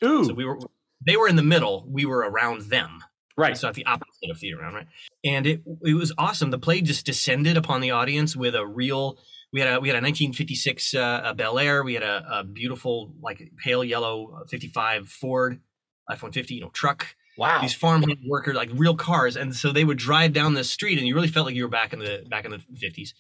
Ooh. 0.03 0.25
So 0.25 0.33
we 0.33 0.47
were 0.47 0.59
they 1.05 1.17
were 1.17 1.29
in 1.29 1.37
the 1.37 1.43
middle, 1.43 1.85
we 1.89 2.05
were 2.05 2.19
around 2.19 2.63
them. 2.71 3.03
right. 3.37 3.57
So 3.57 3.69
at 3.69 3.75
the 3.75 3.87
opposite 3.87 4.31
of 4.31 4.39
theater 4.39 4.59
round, 4.59 4.75
right? 4.77 4.87
And 5.25 5.47
it 5.47 5.63
it 5.83 5.95
was 5.95 6.13
awesome. 6.19 6.51
The 6.51 6.59
play 6.59 6.81
just 6.83 7.07
descended 7.07 7.57
upon 7.57 7.81
the 7.81 7.91
audience 7.91 8.37
with 8.37 8.55
a 8.55 8.67
real. 8.67 9.19
We 9.53 9.61
had 9.61 9.75
a 9.75 9.81
we 9.81 9.89
had 9.89 9.97
a 9.97 10.05
1956 10.05 10.95
uh, 10.95 11.23
a 11.25 11.35
Bel 11.35 11.59
Air. 11.59 11.83
We 11.83 11.95
had 11.95 12.03
a, 12.03 12.25
a 12.31 12.45
beautiful 12.45 13.13
like 13.23 13.51
pale 13.63 13.83
yellow 13.83 14.41
uh, 14.43 14.47
55 14.47 15.09
Ford 15.09 15.61
F-150 16.11 16.51
you 16.51 16.61
know 16.61 16.71
truck. 16.71 17.07
wow. 17.39 17.61
These 17.61 17.75
farmhand 17.75 18.19
workers 18.29 18.55
like 18.57 18.71
real 18.75 18.97
cars, 18.97 19.37
and 19.37 19.55
so 19.55 19.73
they 19.73 19.85
would 19.85 19.99
drive 19.99 20.33
down 20.33 20.55
the 20.55 20.65
street, 20.65 20.99
and 20.99 21.07
you 21.07 21.15
really 21.15 21.29
felt 21.29 21.47
like 21.47 21.55
you 21.55 21.65
were 21.65 21.69
back 21.71 21.93
in 21.93 21.99
the 21.99 22.25
back 22.29 22.45
in 22.45 22.51
the 22.51 22.59
50s. 22.59 23.11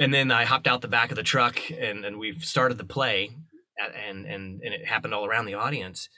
And 0.00 0.12
then 0.14 0.30
I 0.30 0.44
hopped 0.44 0.66
out 0.66 0.80
the 0.80 0.88
back 0.88 1.10
of 1.10 1.16
the 1.16 1.22
truck, 1.22 1.58
and 1.70 2.04
and 2.04 2.18
we 2.18 2.32
started 2.40 2.78
the 2.78 2.84
play, 2.84 3.30
at- 3.82 3.94
and 4.08 4.26
and 4.26 4.60
and 4.62 4.74
it 4.74 4.86
happened 4.86 5.14
all 5.14 5.26
around 5.26 5.46
the 5.46 5.54
audience 5.54 6.08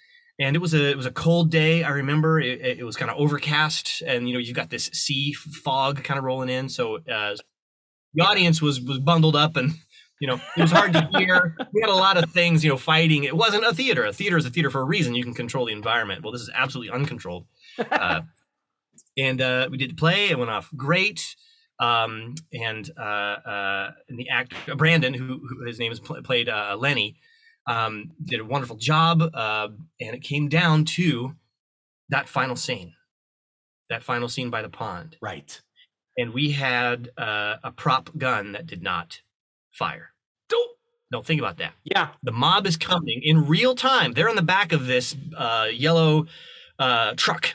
and 0.41 0.57
it 0.57 0.59
was 0.59 0.75
a 0.75 0.91
it 0.91 0.97
was 0.97 1.07
a 1.07 1.13
cold 1.13 1.51
day. 1.51 1.85
I 1.85 1.91
remember 1.91 2.41
it, 2.41 2.61
it- 2.79 2.85
was 2.85 2.97
kind 2.97 3.11
of 3.11 3.17
overcast, 3.19 4.03
and 4.07 4.27
you 4.29 4.35
know 4.35 4.41
you've 4.41 4.57
got 4.57 4.71
this 4.71 4.87
sea 4.93 5.33
fog 5.35 6.03
kind 6.03 6.19
of 6.19 6.25
rolling 6.25 6.49
in. 6.49 6.69
So 6.69 6.97
uh, 6.97 7.37
the 8.15 8.23
audience 8.25 8.61
was 8.61 8.81
was 8.81 8.99
bundled 8.99 9.37
up, 9.37 9.57
and 9.57 9.73
you 10.21 10.27
know 10.27 10.41
it 10.57 10.61
was 10.63 10.73
hard 10.73 10.93
to 10.95 11.09
hear. 11.17 11.55
We 11.73 11.81
had 11.83 11.91
a 11.91 11.95
lot 11.95 12.17
of 12.23 12.31
things, 12.33 12.65
you 12.65 12.71
know, 12.71 12.77
fighting. 12.77 13.25
It 13.25 13.37
wasn't 13.37 13.65
a 13.65 13.75
theater. 13.75 14.05
A 14.05 14.13
theater 14.13 14.37
is 14.37 14.47
a 14.47 14.51
theater 14.51 14.71
for 14.71 14.81
a 14.81 14.85
reason. 14.85 15.15
You 15.15 15.23
can 15.23 15.35
control 15.35 15.67
the 15.67 15.73
environment. 15.73 16.23
Well, 16.25 16.33
this 16.33 16.43
is 16.43 16.51
absolutely 16.55 16.93
uncontrolled. 16.93 17.47
Uh, 17.79 18.23
and 19.19 19.41
uh, 19.41 19.69
we 19.71 19.77
did 19.79 19.91
the 19.91 19.95
play. 19.95 20.31
It 20.31 20.39
went 20.39 20.51
off 20.51 20.69
great. 20.77 21.37
Um, 21.79 22.35
and 22.53 22.91
uh, 22.99 23.03
uh, 23.03 23.91
and 24.09 24.19
the 24.19 24.29
actor 24.29 24.75
Brandon, 24.77 25.15
who, 25.15 25.41
who 25.49 25.67
his 25.67 25.79
name 25.79 25.93
is 25.93 25.99
pl- 26.01 26.21
played 26.23 26.49
uh, 26.49 26.77
Lennie, 26.79 27.17
um, 27.67 28.12
did 28.25 28.40
a 28.40 28.45
wonderful 28.45 28.76
job. 28.76 29.23
Uh, 29.35 29.69
and 30.00 30.14
it 30.14 30.23
came 30.23 30.49
down 30.49 30.85
to 30.85 31.35
that 32.09 32.29
final 32.29 32.57
scene, 32.57 32.95
that 33.88 34.02
final 34.02 34.29
scene 34.29 34.50
by 34.50 34.62
the 34.62 34.69
pond. 34.69 35.17
right. 35.21 35.61
And 36.19 36.35
we 36.35 36.50
had 36.50 37.11
uh, 37.17 37.57
a 37.62 37.71
prop 37.71 38.11
gun 38.19 38.52
that 38.52 38.67
did 38.67 38.83
not 38.83 39.21
fire. 39.73 40.12
Don't. 40.49 40.71
don't 41.11 41.25
think 41.25 41.40
about 41.40 41.59
that. 41.59 41.73
Yeah. 41.85 42.09
The 42.23 42.33
mob 42.33 42.67
is 42.67 42.76
coming 42.76 43.21
in 43.23 43.47
real 43.47 43.75
time. 43.75 44.12
They're 44.12 44.29
in 44.29 44.37
the 44.37 44.43
back 44.43 44.73
of 44.73 44.87
this 44.87 45.17
uh, 45.35 45.69
yellow 45.73 46.26
uh, 46.79 47.14
truck, 47.17 47.55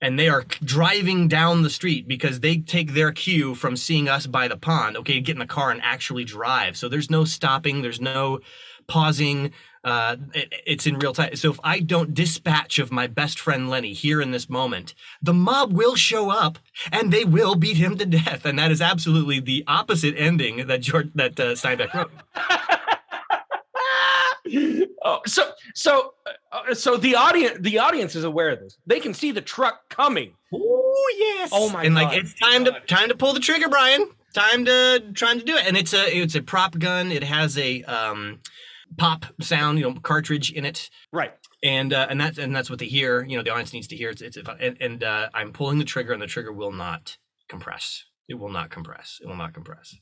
and 0.00 0.18
they 0.18 0.28
are 0.28 0.44
driving 0.64 1.28
down 1.28 1.62
the 1.62 1.68
street 1.68 2.08
because 2.08 2.40
they 2.40 2.58
take 2.58 2.94
their 2.94 3.12
cue 3.12 3.54
from 3.54 3.76
seeing 3.76 4.08
us 4.08 4.26
by 4.26 4.48
the 4.48 4.56
pond. 4.56 4.96
Okay, 4.98 5.20
get 5.20 5.34
in 5.34 5.40
the 5.40 5.46
car 5.46 5.70
and 5.70 5.80
actually 5.82 6.24
drive. 6.24 6.76
So 6.78 6.88
there's 6.88 7.10
no 7.10 7.24
stopping. 7.24 7.82
There's 7.82 8.00
no 8.00 8.38
pausing. 8.90 9.52
Uh, 9.82 10.16
it- 10.34 10.52
it's 10.66 10.86
in 10.86 10.98
real 10.98 11.14
time. 11.14 11.34
So 11.36 11.50
if 11.50 11.58
I 11.64 11.80
don't 11.80 12.12
dispatch 12.12 12.78
of 12.78 12.92
my 12.92 13.06
best 13.06 13.40
friend 13.40 13.70
Lennie 13.70 13.94
here 13.94 14.20
in 14.20 14.30
this 14.30 14.50
moment, 14.50 14.94
the 15.22 15.32
mob 15.32 15.72
will 15.72 15.94
show 15.94 16.28
up 16.30 16.58
and 16.92 17.10
they 17.10 17.24
will 17.24 17.54
beat 17.54 17.78
him 17.78 17.96
to 17.96 18.04
death. 18.04 18.44
And 18.44 18.58
that 18.58 18.70
is 18.70 18.82
absolutely 18.82 19.40
the 19.40 19.64
opposite 19.66 20.14
ending 20.18 20.66
that 20.66 20.82
George 20.82 21.08
that 21.14 21.40
uh, 21.40 21.54
Steinbeck 21.54 21.94
wrote. 21.94 22.10
oh, 25.04 25.20
so 25.26 25.50
so 25.74 26.14
uh, 26.52 26.74
so 26.74 26.96
the 26.96 27.14
audience 27.14 27.58
the 27.60 27.78
audience 27.78 28.14
is 28.14 28.24
aware 28.24 28.50
of 28.50 28.60
this. 28.60 28.76
They 28.86 29.00
can 29.00 29.14
see 29.14 29.32
the 29.32 29.40
truck 29.40 29.88
coming. 29.88 30.34
Oh 30.52 31.14
yes. 31.18 31.50
Oh, 31.52 31.70
my 31.70 31.84
And 31.84 31.94
like 31.94 32.16
it's 32.16 32.34
time 32.38 32.64
to 32.66 32.80
time 32.86 33.08
to 33.08 33.14
pull 33.14 33.32
the 33.32 33.40
trigger, 33.40 33.68
Brian. 33.68 34.08
Time 34.34 34.64
to 34.64 35.02
trying 35.14 35.38
to 35.38 35.44
do 35.44 35.56
it. 35.56 35.66
And 35.66 35.76
it's 35.76 35.92
a 35.92 36.16
it's 36.16 36.34
a 36.34 36.42
prop 36.42 36.78
gun. 36.78 37.12
It 37.12 37.24
has 37.24 37.56
a 37.58 37.82
um 37.84 38.40
pop 39.00 39.24
sound, 39.40 39.78
you 39.78 39.84
know, 39.84 39.94
cartridge 40.00 40.52
in 40.52 40.64
it. 40.64 40.90
Right. 41.12 41.32
And 41.62 41.92
uh, 41.92 42.06
and 42.10 42.20
that's 42.20 42.38
and 42.38 42.54
that's 42.54 42.70
what 42.70 42.78
they 42.78 42.86
hear. 42.86 43.24
You 43.24 43.36
know, 43.36 43.42
the 43.42 43.50
audience 43.50 43.72
needs 43.72 43.88
to 43.88 43.96
hear. 43.96 44.10
It's, 44.10 44.22
it's 44.22 44.36
and, 44.36 44.76
and 44.80 45.02
uh, 45.04 45.28
I'm 45.34 45.52
pulling 45.52 45.78
the 45.78 45.84
trigger, 45.84 46.12
and 46.12 46.22
the 46.22 46.26
trigger 46.26 46.52
will 46.52 46.72
not 46.72 47.16
compress. 47.48 48.04
It 48.28 48.34
will 48.34 48.50
not 48.50 48.70
compress. 48.70 49.18
It 49.22 49.26
will 49.26 49.36
not 49.36 49.52
compress. 49.54 49.96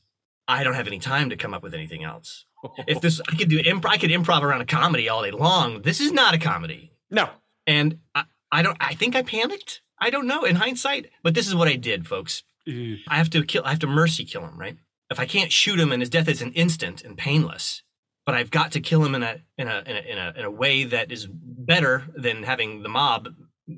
I 0.47 0.63
don't 0.63 0.73
have 0.75 0.87
any 0.87 0.99
time 0.99 1.29
to 1.29 1.35
come 1.35 1.53
up 1.53 1.63
with 1.63 1.73
anything 1.73 2.03
else. 2.03 2.45
If 2.87 3.01
this, 3.05 3.21
I 3.31 3.35
could 3.35 3.49
do 3.49 3.61
improv. 3.61 3.89
I 3.89 3.97
could 3.97 4.09
improv 4.11 4.41
around 4.41 4.61
a 4.61 4.65
comedy 4.65 5.09
all 5.09 5.23
day 5.23 5.31
long. 5.31 5.81
This 5.81 5.99
is 5.99 6.11
not 6.11 6.33
a 6.33 6.37
comedy 6.37 6.91
No. 7.09 7.29
and 7.67 7.99
I, 8.15 8.23
I 8.51 8.61
don't 8.63 8.77
i 8.79 8.93
think 8.95 9.15
i 9.15 9.21
panicked 9.21 9.81
i 9.99 10.09
don't 10.09 10.25
know 10.27 10.43
in 10.43 10.55
hindsight 10.55 11.11
but 11.23 11.35
this 11.35 11.47
is 11.47 11.53
what 11.53 11.67
i 11.67 11.75
did 11.75 12.07
folks 12.07 12.41
i 12.67 13.15
have 13.21 13.29
to 13.31 13.43
kill 13.43 13.63
i 13.63 13.69
have 13.69 13.79
to 13.79 13.87
mercy 13.87 14.25
kill 14.25 14.43
him 14.43 14.57
right 14.59 14.77
if 15.11 15.19
i 15.19 15.25
can't 15.25 15.51
shoot 15.51 15.79
him 15.79 15.91
and 15.91 16.01
his 16.01 16.09
death 16.09 16.27
is 16.27 16.41
an 16.41 16.51
instant 16.53 17.03
and 17.03 17.15
painless 17.17 17.83
but 18.29 18.37
i've 18.37 18.51
got 18.51 18.71
to 18.73 18.79
kill 18.79 19.03
him 19.03 19.15
in 19.15 19.23
a 19.23 19.37
in 19.57 19.67
a 19.67 19.81
in 19.87 19.95
a 19.95 19.99
in 20.01 20.17
a, 20.19 20.33
in 20.37 20.45
a 20.45 20.51
way 20.51 20.83
that 20.83 21.11
is 21.11 21.27
better 21.31 22.03
than 22.15 22.43
having 22.43 22.83
the 22.83 22.89
mob 22.89 23.27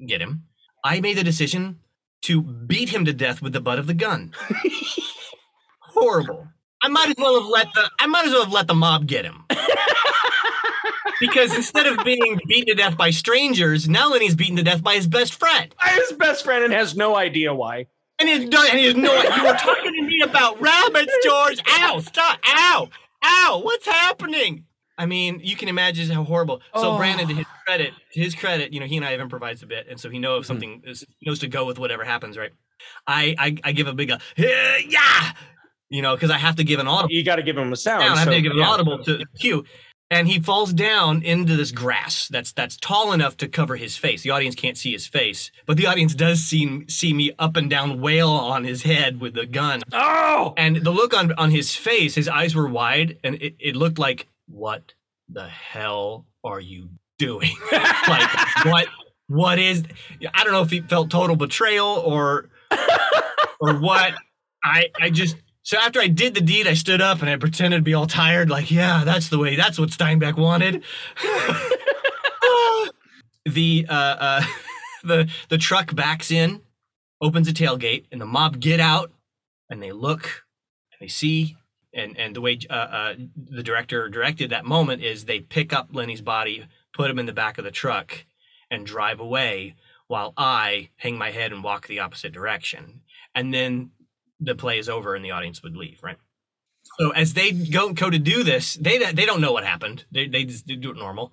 get 0.05 0.22
him 0.22 0.43
i 0.84 1.00
made 1.00 1.15
the 1.15 1.24
decision 1.24 1.79
to 2.22 2.41
beat 2.41 2.89
him 2.89 3.05
to 3.05 3.13
death 3.13 3.41
with 3.41 3.53
the 3.53 3.62
butt 3.62 3.79
of 3.79 3.88
the 3.88 3.93
gun 3.93 4.34
horrible 5.79 6.50
i 6.81 6.89
might 6.89 7.08
as 7.08 7.15
well 7.17 7.39
have 7.39 7.50
let 7.50 7.67
the 7.75 7.89
i 7.98 8.05
might 8.05 8.25
as 8.25 8.34
well 8.34 8.43
have 8.43 8.51
let 8.51 8.67
the 8.67 8.74
mob 8.74 9.08
get 9.08 9.24
him 9.24 9.46
because 11.22 11.55
instead 11.55 11.88
of 11.88 12.03
being 12.03 12.38
beaten 12.46 12.65
to 12.65 12.74
death 12.74 12.98
by 12.98 13.12
strangers, 13.12 13.88
now 13.88 14.10
Lennie's 14.10 14.34
beaten 14.34 14.55
to 14.55 14.63
death 14.63 14.84
by 14.84 14.96
his 14.96 15.05
best 15.08 15.36
friend. 15.36 15.74
By 15.79 15.91
his 15.91 16.13
best 16.13 16.43
friend 16.43 16.63
and 16.63 16.74
has 16.74 16.96
no 16.96 17.15
idea 17.15 17.53
why. 17.53 17.86
And 18.20 18.27
he's 18.27 18.50
done, 18.50 18.65
and 18.72 18.79
he's 18.79 18.96
no. 18.96 19.15
Idea. 19.15 19.36
You 19.36 19.43
were 19.46 19.53
talking 19.53 19.93
to 19.93 20.01
me 20.01 20.22
about 20.24 20.60
rabbits, 20.60 21.13
George. 21.24 21.60
Ow! 21.67 22.00
Stop! 22.00 22.39
Ow! 22.43 22.89
Ow! 23.24 23.62
What's 23.63 23.86
happening? 23.86 24.66
I 24.98 25.06
mean, 25.06 25.40
you 25.44 25.56
can 25.56 25.68
imagine 25.68 26.10
how 26.10 26.24
horrible. 26.24 26.62
So 26.75 26.94
Oh. 26.94 26.98
Brandon, 26.98 27.28
to 27.28 27.34
his 27.34 27.46
credit, 27.66 27.94
to 28.13 28.20
his 28.20 28.36
credit, 28.36 28.74
you 28.74 28.80
know, 28.80 28.86
he 28.86 28.98
and 28.98 29.06
I 29.06 29.12
have 29.12 29.20
improvised 29.20 29.63
a 29.63 29.66
bit, 29.66 29.88
and 29.90 30.00
so 30.00 30.10
he 30.10 30.20
knows 30.20 30.42
if 30.42 30.46
something 30.48 30.82
is, 30.86 31.06
knows 31.25 31.40
to 31.40 31.48
go 31.48 31.66
with 31.66 31.80
whatever 31.80 32.04
happens, 32.04 32.38
right? 32.38 32.51
I 33.08 33.36
I, 33.38 33.58
I 33.63 33.72
give 33.72 33.88
a 33.88 33.94
big 33.94 34.12
uh, 34.12 34.20
yeah, 34.38 35.32
you 35.90 36.01
know, 36.01 36.16
because 36.16 36.30
I 36.30 36.38
have 36.38 36.56
to 36.58 36.63
give 36.63 36.80
an 36.80 36.88
audible. 36.88 37.12
You 37.12 37.24
got 37.24 37.38
to 37.38 37.44
give 37.44 37.58
him 37.58 37.72
a 37.72 37.75
sound. 37.75 38.04
I 38.04 38.18
have 38.18 38.25
so, 38.25 38.32
to 38.32 38.42
give 38.42 38.51
an 38.51 38.60
yeah. 38.60 38.68
audible 38.68 39.04
to 39.04 39.25
cue. 39.40 39.66
And 40.12 40.27
he 40.27 40.41
falls 40.41 40.74
down 40.74 41.24
into 41.24 41.56
this 41.56 41.72
grass 41.72 42.27
that's 42.27 42.51
that's 42.51 42.75
tall 42.75 43.13
enough 43.13 43.38
to 43.38 43.48
cover 43.48 43.77
his 43.77 43.96
face. 43.96 44.24
The 44.24 44.30
audience 44.32 44.56
can't 44.56 44.77
see 44.77 44.91
his 44.91 45.08
face, 45.08 45.51
but 45.65 45.77
the 45.77 45.88
audience 45.88 46.13
does 46.13 46.44
see 46.44 46.84
see 46.89 47.13
me 47.13 47.32
up 47.39 47.56
and 47.56 47.70
down 47.70 48.01
wail 48.01 48.30
on 48.30 48.65
his 48.65 48.84
head 48.84 49.22
with 49.22 49.36
the 49.36 49.46
gun. 49.46 49.82
Oh. 49.94 50.53
And 50.58 50.84
the 50.84 50.91
look 50.91 51.18
on 51.18 51.32
on 51.34 51.50
his 51.50 51.74
face, 51.77 52.15
his 52.15 52.27
eyes 52.27 52.53
were 52.53 52.68
wide, 52.68 53.20
and 53.24 53.36
it, 53.36 53.56
it 53.58 53.77
looked 53.77 53.98
like, 53.98 54.27
"What 54.50 54.94
the 55.30 55.48
hell 55.48 56.25
are 56.44 56.60
you 56.60 56.89
doing? 57.18 57.56
like 57.72 58.30
what 58.65 58.88
what 59.27 59.60
is?" 59.60 59.86
I 60.34 60.44
don't 60.44 60.51
know 60.51 60.62
if 60.62 60.72
he 60.72 60.82
felt 60.82 61.10
total 61.10 61.38
betrayal 61.38 61.88
or 61.88 62.50
or 63.62 63.80
what. 63.80 64.13
I 64.62 64.89
I 65.00 65.10
just 65.10 65.38
so 65.63 65.77
after 65.77 66.00
I 66.00 66.08
did 66.08 66.34
the 66.34 66.41
deed, 66.41 66.68
I 66.68 66.74
stood 66.74 67.01
up 67.01 67.22
and 67.22 67.30
I 67.30 67.36
pretended 67.38 67.77
to 67.77 67.84
be 67.84 67.94
all 67.94 68.08
tired, 68.08 68.50
like, 68.50 68.72
yeah, 68.72 69.03
that's 69.03 69.30
the 69.30 69.38
way. 69.38 69.56
That's 69.56 69.77
what 69.77 69.89
Steinbeck 69.89 70.38
wanted. 70.38 70.84
the 73.46 73.86
uh, 73.89 73.94
uh, 73.94 74.44
the 75.03 75.30
the 75.50 75.58
truck 75.58 75.96
backs 75.96 76.32
in, 76.32 76.62
opens 77.22 77.48
a 77.48 77.53
tailgate, 77.53 78.06
and 78.12 78.20
the 78.20 78.25
mob 78.25 78.60
get 78.60 78.80
out 78.80 79.12
and 79.70 79.82
they 79.82 79.91
look 79.91 80.44
and 80.91 81.00
they 81.00 81.08
see. 81.08 81.56
And 81.94 82.18
and 82.18 82.36
the 82.36 82.41
way 82.41 82.58
uh, 82.70 82.74
uh, 82.74 83.13
the 83.36 83.63
director 83.63 84.08
directed 84.10 84.50
that 84.50 84.65
moment 84.65 85.03
is 85.03 85.25
they 85.25 85.41
pick 85.41 85.74
up 85.74 85.89
Lennie's 85.91 86.22
body, 86.22 86.65
put 86.94 87.10
him 87.12 87.20
in 87.20 87.25
the 87.25 87.34
back 87.34 87.58
of 87.58 87.65
the 87.65 87.72
truck, 87.72 88.25
and 88.70 88.86
drive 88.86 89.20
away 89.20 89.75
while 90.08 90.34
I 90.38 90.89
hang 90.98 91.18
my 91.18 91.32
head 91.32 91.51
and 91.51 91.63
walk 91.63 91.88
the 91.88 92.00
opposite 92.00 92.34
direction. 92.34 93.01
And 93.36 93.53
then 93.53 93.91
the 94.42 94.56
play 94.56 94.80
is 94.80 94.90
over 94.90 95.16
and 95.16 95.24
the 95.24 95.32
audience 95.32 95.64
would 95.64 95.78
leave, 95.78 96.00
right? 96.04 96.18
So 97.00 97.12
as 97.12 97.34
they 97.34 97.52
go 97.52 97.94
go 97.94 98.10
to 98.10 98.20
do 98.20 98.44
this, 98.44 98.74
they 98.76 98.98
they 99.12 99.26
don't 99.26 99.42
know 99.42 99.54
what 99.54 99.64
happened. 99.64 100.06
They 100.12 100.28
they 100.28 100.46
just 100.46 100.66
do 100.68 100.92
it 100.92 100.98
normal, 100.98 101.32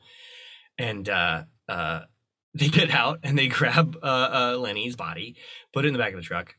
and 0.79 1.09
uh, 1.09 1.45
uh, 1.69 2.03
they 2.55 2.69
get 2.69 2.91
out 2.91 3.21
and 3.23 3.38
they 3.38 3.49
grab 3.49 3.97
uh, 4.03 4.07
uh, 4.55 4.59
Lennie's 4.59 4.97
body, 4.97 5.37
put 5.73 5.85
it 5.85 5.88
in 5.88 5.95
the 5.95 5.99
back 5.99 6.12
of 6.12 6.19
the 6.19 6.23
truck, 6.23 6.57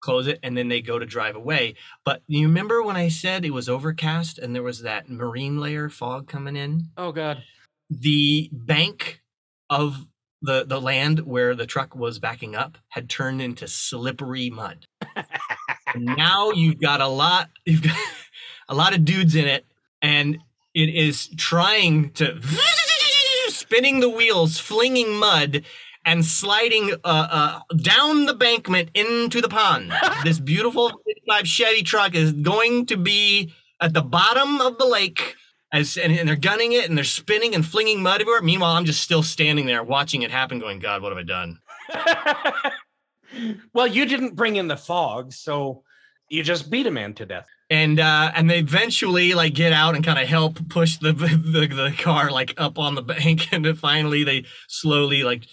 close 0.00 0.26
it, 0.26 0.38
and 0.42 0.56
then 0.56 0.68
they 0.68 0.80
go 0.80 0.98
to 0.98 1.06
drive 1.06 1.36
away. 1.36 1.74
But 2.04 2.22
you 2.26 2.46
remember 2.46 2.82
when 2.82 2.96
I 2.96 3.08
said 3.08 3.44
it 3.44 3.50
was 3.50 3.68
overcast 3.68 4.38
and 4.38 4.54
there 4.54 4.62
was 4.62 4.82
that 4.82 5.08
marine 5.10 5.58
layer 5.58 5.88
fog 5.88 6.28
coming 6.28 6.56
in? 6.56 6.88
Oh 6.96 7.12
God. 7.12 7.42
the 7.88 8.48
bank 8.52 9.22
of 9.68 10.06
the 10.42 10.64
the 10.64 10.80
land 10.80 11.20
where 11.20 11.54
the 11.54 11.66
truck 11.66 11.94
was 11.94 12.18
backing 12.18 12.54
up 12.56 12.78
had 12.90 13.10
turned 13.10 13.42
into 13.42 13.68
slippery 13.68 14.50
mud. 14.50 14.86
And 15.94 16.04
now 16.04 16.50
you've 16.50 16.80
got 16.80 17.00
a 17.00 17.08
lot 17.08 17.50
you've 17.64 17.82
got 17.82 17.96
a 18.68 18.74
lot 18.74 18.94
of 18.94 19.04
dudes 19.04 19.34
in 19.34 19.46
it 19.46 19.64
and 20.02 20.38
it 20.74 20.88
is 20.88 21.28
trying 21.36 22.10
to 22.12 22.40
spinning 23.48 24.00
the 24.00 24.08
wheels, 24.08 24.58
flinging 24.58 25.14
mud 25.14 25.64
and 26.04 26.24
sliding 26.24 26.94
uh, 27.04 27.28
uh, 27.30 27.60
down 27.76 28.26
the 28.26 28.34
bankment 28.34 28.90
into 28.94 29.40
the 29.40 29.48
pond. 29.48 29.92
this 30.24 30.38
beautiful 30.38 30.88
55 31.06 31.46
Chevy 31.46 31.82
truck 31.82 32.14
is 32.14 32.32
going 32.32 32.86
to 32.86 32.96
be 32.96 33.52
at 33.80 33.92
the 33.92 34.02
bottom 34.02 34.60
of 34.60 34.78
the 34.78 34.86
lake 34.86 35.36
as 35.72 35.96
and, 35.96 36.12
and 36.12 36.28
they're 36.28 36.36
gunning 36.36 36.72
it 36.72 36.88
and 36.88 36.96
they're 36.96 37.04
spinning 37.04 37.54
and 37.54 37.64
flinging 37.64 38.02
mud 38.02 38.20
everywhere. 38.20 38.42
Meanwhile, 38.42 38.76
I'm 38.76 38.84
just 38.84 39.02
still 39.02 39.22
standing 39.22 39.66
there 39.66 39.82
watching 39.82 40.22
it 40.22 40.30
happen, 40.30 40.58
going, 40.58 40.78
God, 40.80 41.02
what 41.02 41.10
have 41.10 41.18
I 41.18 41.22
done? 41.22 41.60
Well, 43.72 43.86
you 43.86 44.06
didn't 44.06 44.36
bring 44.36 44.56
in 44.56 44.68
the 44.68 44.76
fog, 44.76 45.32
so 45.32 45.82
you 46.28 46.42
just 46.42 46.70
beat 46.70 46.86
a 46.86 46.90
man 46.90 47.14
to 47.14 47.26
death. 47.26 47.46
And 47.68 48.00
uh, 48.00 48.32
and 48.34 48.48
they 48.48 48.58
eventually 48.58 49.34
like 49.34 49.54
get 49.54 49.72
out 49.72 49.94
and 49.94 50.04
kind 50.04 50.18
of 50.18 50.28
help 50.28 50.68
push 50.68 50.96
the, 51.00 51.12
the 51.12 51.66
the 51.66 51.94
car 51.98 52.30
like 52.30 52.54
up 52.58 52.78
on 52.78 52.94
the 52.94 53.02
bank, 53.02 53.48
and 53.52 53.64
then 53.64 53.74
finally 53.74 54.24
they 54.24 54.44
slowly 54.68 55.22
like 55.22 55.46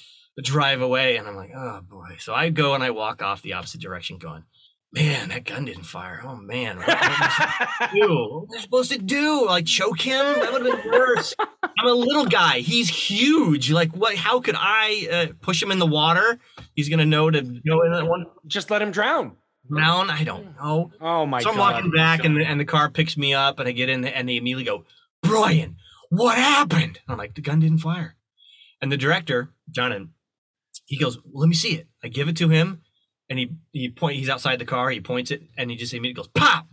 drive 0.43 0.81
away. 0.81 1.17
And 1.17 1.27
I'm 1.27 1.35
like, 1.35 1.51
oh 1.55 1.81
boy. 1.81 2.17
So 2.19 2.33
I 2.33 2.49
go 2.49 2.73
and 2.75 2.83
I 2.83 2.91
walk 2.91 3.21
off 3.21 3.41
the 3.41 3.53
opposite 3.53 3.81
direction, 3.81 4.17
going, 4.17 4.43
man, 4.91 5.29
that 5.29 5.45
gun 5.45 5.65
didn't 5.65 5.83
fire. 5.83 6.21
Oh 6.23 6.35
man, 6.35 6.77
what 6.77 6.87
was 6.87 6.95
I? 6.97 7.89
What 7.93 8.09
was 8.09 8.55
I 8.57 8.61
supposed 8.61 8.91
to 8.91 8.99
do? 8.99 9.45
Like 9.45 9.65
choke 9.65 10.01
him? 10.01 10.25
That 10.39 10.53
would 10.53 10.65
have 10.65 10.83
been 10.83 10.91
worse. 10.91 11.35
I'm 11.79 11.87
a 11.87 11.93
little 11.93 12.25
guy. 12.25 12.59
He's 12.59 12.89
huge. 12.89 13.71
Like 13.71 13.95
what? 13.95 14.15
How 14.15 14.39
could 14.39 14.55
I 14.57 15.07
uh, 15.11 15.33
push 15.41 15.61
him 15.61 15.71
in 15.71 15.79
the 15.79 15.85
water? 15.85 16.39
He's 16.75 16.89
gonna 16.89 17.05
know 17.05 17.29
to 17.29 17.41
go 17.41 17.83
in 17.83 17.91
that 17.91 18.07
one 18.07 18.25
just 18.45 18.71
let 18.71 18.81
him 18.81 18.91
drown. 18.91 19.35
down. 19.75 20.09
I 20.09 20.23
don't 20.23 20.55
know. 20.57 20.91
Oh 20.99 21.25
my 21.25 21.39
God. 21.39 21.43
so 21.43 21.49
I'm 21.51 21.57
God. 21.57 21.73
walking 21.73 21.91
back, 21.91 22.23
and 22.23 22.37
the, 22.37 22.45
and 22.45 22.59
the 22.59 22.65
car 22.65 22.89
picks 22.89 23.17
me 23.17 23.33
up, 23.33 23.59
and 23.59 23.67
I 23.67 23.71
get 23.71 23.89
in, 23.89 24.05
and 24.05 24.27
they 24.27 24.37
immediately 24.37 24.63
go, 24.63 24.85
"Brian, 25.21 25.75
what 26.09 26.37
happened?" 26.37 26.99
And 27.07 27.13
I'm 27.13 27.17
like, 27.17 27.35
"The 27.35 27.41
gun 27.41 27.59
didn't 27.59 27.79
fire." 27.79 28.15
And 28.81 28.91
the 28.91 28.97
director, 28.97 29.49
John, 29.69 30.11
he 30.85 30.97
goes, 30.97 31.17
well, 31.17 31.41
"Let 31.41 31.49
me 31.49 31.55
see 31.55 31.73
it." 31.75 31.87
I 32.03 32.07
give 32.07 32.27
it 32.27 32.37
to 32.37 32.49
him, 32.49 32.81
and 33.29 33.37
he 33.37 33.51
he 33.71 33.89
point. 33.89 34.17
He's 34.17 34.29
outside 34.29 34.59
the 34.59 34.65
car. 34.65 34.89
He 34.89 35.01
points 35.01 35.31
it, 35.31 35.43
and 35.57 35.69
he 35.69 35.77
just 35.77 35.93
immediately 35.93 36.23
goes, 36.23 36.29
"Pop!" 36.29 36.67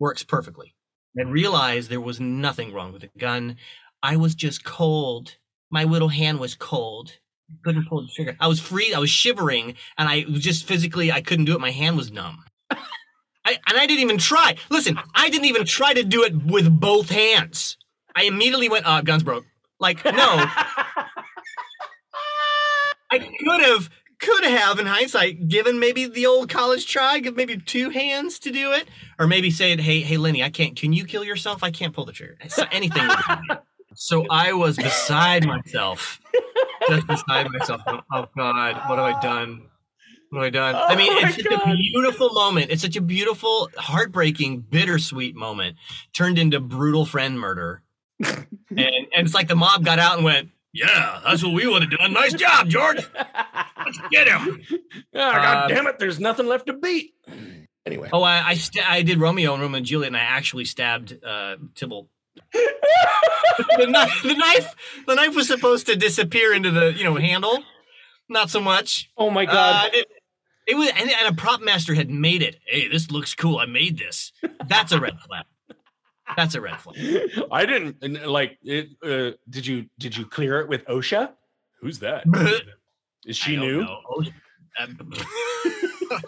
Works 0.00 0.22
perfectly. 0.22 0.74
And 1.16 1.32
realized 1.32 1.90
there 1.90 2.00
was 2.00 2.20
nothing 2.20 2.72
wrong 2.72 2.92
with 2.92 3.02
the 3.02 3.10
gun. 3.18 3.56
I 4.02 4.16
was 4.16 4.34
just 4.34 4.64
cold. 4.64 5.36
My 5.70 5.84
little 5.84 6.08
hand 6.08 6.40
was 6.40 6.54
cold. 6.54 7.18
Couldn't 7.64 7.88
pull 7.88 8.02
the 8.02 8.08
trigger. 8.08 8.36
I 8.40 8.46
was 8.46 8.60
free. 8.60 8.92
I 8.92 8.98
was 8.98 9.10
shivering, 9.10 9.74
and 9.96 10.08
I 10.08 10.24
was 10.30 10.40
just 10.40 10.64
physically 10.64 11.10
I 11.10 11.20
couldn't 11.22 11.46
do 11.46 11.54
it. 11.54 11.60
My 11.60 11.70
hand 11.70 11.96
was 11.96 12.12
numb. 12.12 12.44
I, 12.70 13.58
and 13.66 13.78
I 13.78 13.86
didn't 13.86 14.02
even 14.02 14.18
try. 14.18 14.56
Listen, 14.70 14.98
I 15.14 15.30
didn't 15.30 15.46
even 15.46 15.64
try 15.64 15.94
to 15.94 16.04
do 16.04 16.24
it 16.24 16.44
with 16.44 16.68
both 16.78 17.08
hands. 17.08 17.78
I 18.14 18.24
immediately 18.24 18.68
went, 18.68 18.86
uh, 18.86 19.00
guns 19.00 19.22
broke. 19.22 19.46
Like, 19.80 20.04
no, 20.04 20.10
I 23.10 23.18
could 23.18 23.60
have, 23.62 23.88
could 24.18 24.44
have, 24.44 24.78
in 24.78 24.86
hindsight, 24.86 25.48
given 25.48 25.78
maybe 25.78 26.06
the 26.06 26.26
old 26.26 26.50
college 26.50 26.86
try, 26.86 27.20
give 27.20 27.36
maybe 27.36 27.56
two 27.56 27.90
hands 27.90 28.38
to 28.40 28.50
do 28.50 28.72
it, 28.72 28.88
or 29.18 29.26
maybe 29.26 29.50
saying, 29.50 29.78
"Hey, 29.78 30.00
hey, 30.00 30.16
Lennie, 30.16 30.42
I 30.42 30.50
can't. 30.50 30.76
Can 30.76 30.92
you 30.92 31.04
kill 31.04 31.22
yourself? 31.24 31.62
I 31.62 31.70
can't 31.70 31.94
pull 31.94 32.04
the 32.04 32.12
trigger." 32.12 32.36
So 32.48 32.64
anything. 32.72 33.08
would 34.10 34.14
have 34.14 34.22
been. 34.22 34.26
so 34.26 34.26
I 34.30 34.52
was 34.52 34.76
beside 34.76 35.46
myself, 35.46 36.20
just 36.88 37.06
beside 37.06 37.50
myself. 37.50 37.80
Oh 38.12 38.26
God, 38.36 38.88
what 38.88 38.98
have 38.98 39.16
I 39.16 39.20
done? 39.20 39.62
What 40.30 40.44
have 40.44 40.46
I 40.46 40.50
done? 40.50 40.74
I 40.76 40.94
mean, 40.96 41.10
Oh 41.12 41.20
it's 41.26 41.36
such 41.36 41.46
a 41.46 41.74
beautiful 41.74 42.30
moment. 42.34 42.70
It's 42.70 42.82
such 42.82 42.96
a 42.96 43.00
beautiful, 43.00 43.70
heartbreaking, 43.78 44.60
bittersweet 44.60 45.34
moment 45.34 45.76
turned 46.14 46.38
into 46.38 46.60
brutal 46.60 47.06
friend 47.06 47.38
murder. 47.40 47.82
and 48.24 48.46
and 48.70 49.06
it's 49.26 49.34
like 49.34 49.48
the 49.48 49.56
mob 49.56 49.84
got 49.84 49.98
out 49.98 50.16
and 50.16 50.24
went, 50.24 50.50
"Yeah, 50.72 51.20
that's 51.24 51.42
what 51.42 51.54
we 51.54 51.66
would 51.66 51.82
have 51.82 51.90
done. 51.90 52.12
Nice 52.12 52.34
job, 52.34 52.68
George. 52.68 52.98
Let's 53.14 53.98
get 54.10 54.28
him." 54.28 54.60
God 55.14 55.36
Uh, 55.46 55.68
damn 55.68 55.86
it! 55.86 55.98
There's 55.98 56.18
nothing 56.20 56.46
left 56.46 56.66
to 56.66 56.72
beat. 56.74 57.14
Anyway. 57.86 58.10
Oh, 58.12 58.22
I 58.22 58.48
I, 58.48 58.54
sta- 58.54 58.84
I 58.86 59.00
did 59.02 59.18
Romeo 59.18 59.54
and 59.54 59.62
Romeo 59.62 59.78
and 59.78 59.86
Juliet, 59.86 60.08
and 60.08 60.16
I 60.16 60.20
actually 60.20 60.64
stabbed 60.66 61.16
uh, 61.24 61.56
Tybalt. 61.74 62.08
The, 62.52 63.86
knife, 63.86 64.22
the 64.22 64.34
knife, 64.34 64.74
the 65.06 65.14
knife 65.14 65.34
was 65.34 65.46
supposed 65.48 65.86
to 65.86 65.96
disappear 65.96 66.52
into 66.54 66.70
the 66.70 66.92
you 66.92 67.04
know 67.04 67.14
handle. 67.16 67.62
Not 68.28 68.50
so 68.50 68.60
much. 68.60 69.10
Oh 69.16 69.30
my 69.30 69.44
Uh, 69.46 69.52
God. 69.52 69.90
it, 69.94 70.06
it 70.66 70.74
was, 70.76 70.90
and, 70.96 71.10
and 71.10 71.28
a 71.28 71.32
prop 71.40 71.62
master 71.62 71.94
had 71.94 72.10
made 72.10 72.42
it. 72.42 72.56
Hey, 72.66 72.88
this 72.88 73.10
looks 73.10 73.34
cool. 73.34 73.58
I 73.58 73.64
made 73.66 73.98
this. 73.98 74.32
That's 74.66 74.92
a 74.92 75.00
red 75.00 75.18
flag. 75.20 75.44
That's 76.36 76.54
a 76.54 76.60
red 76.60 76.78
flag. 76.78 76.98
I 77.50 77.64
didn't 77.64 78.26
like 78.26 78.58
it. 78.62 78.88
Uh, 79.02 79.36
did 79.48 79.66
you 79.66 79.86
did 79.98 80.14
you 80.16 80.26
clear 80.26 80.60
it 80.60 80.68
with 80.68 80.84
OSHA? 80.86 81.30
Who's 81.80 82.00
that? 82.00 82.24
Is 83.24 83.36
she 83.36 83.52
I 83.56 83.60
don't 83.60 83.66
new? 83.66 83.80
know. 83.84 84.00
Oh, 84.10 84.24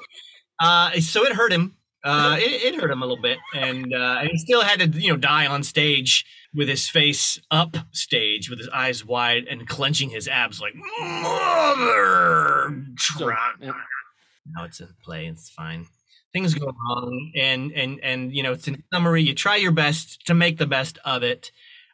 uh, 0.61 0.93
so 1.01 1.25
it 1.27 1.33
hurt 1.35 1.53
him. 1.53 1.77
Uh, 2.03 2.37
it, 2.39 2.75
it 2.75 2.81
hurt 2.81 2.91
him 2.91 3.03
a 3.03 3.07
little 3.07 3.21
bit, 3.21 3.39
and 3.55 3.93
uh, 3.93 4.19
and 4.21 4.31
he 4.31 4.39
still 4.39 4.63
had 4.63 4.81
to, 4.81 4.99
you 4.99 5.11
know, 5.11 5.17
die 5.17 5.47
on 5.47 5.63
stage 5.63 6.25
with 6.55 6.69
his 6.69 6.89
face 6.89 7.39
up 7.51 7.77
stage, 7.93 8.49
with 8.49 8.59
his 8.59 8.69
eyes 8.71 9.05
wide 9.05 9.45
and 9.49 9.69
clenching 9.69 10.11
his 10.11 10.27
abs 10.27 10.61
like 10.61 10.75
mother. 10.75 12.75
So, 12.99 13.27
truck." 13.27 13.57
yeah. 13.61 13.73
No, 14.57 14.65
it's 14.65 14.81
a 14.81 14.89
play. 15.05 15.27
It's 15.27 15.51
fine. 15.51 15.87
Things 16.33 16.55
go 16.55 16.67
wrong, 16.67 17.33
and 17.37 17.71
and 17.73 18.01
and 18.03 18.35
you 18.35 18.43
know, 18.43 18.53
it's 18.53 18.67
in 18.67 18.83
summary. 18.93 19.23
You 19.23 19.35
try 19.35 19.57
your 19.57 19.73
best 19.73 20.27
to 20.27 20.35
make 20.35 20.59
the 20.59 20.67
best 20.67 20.99
of 21.05 21.23
it, 21.23 21.53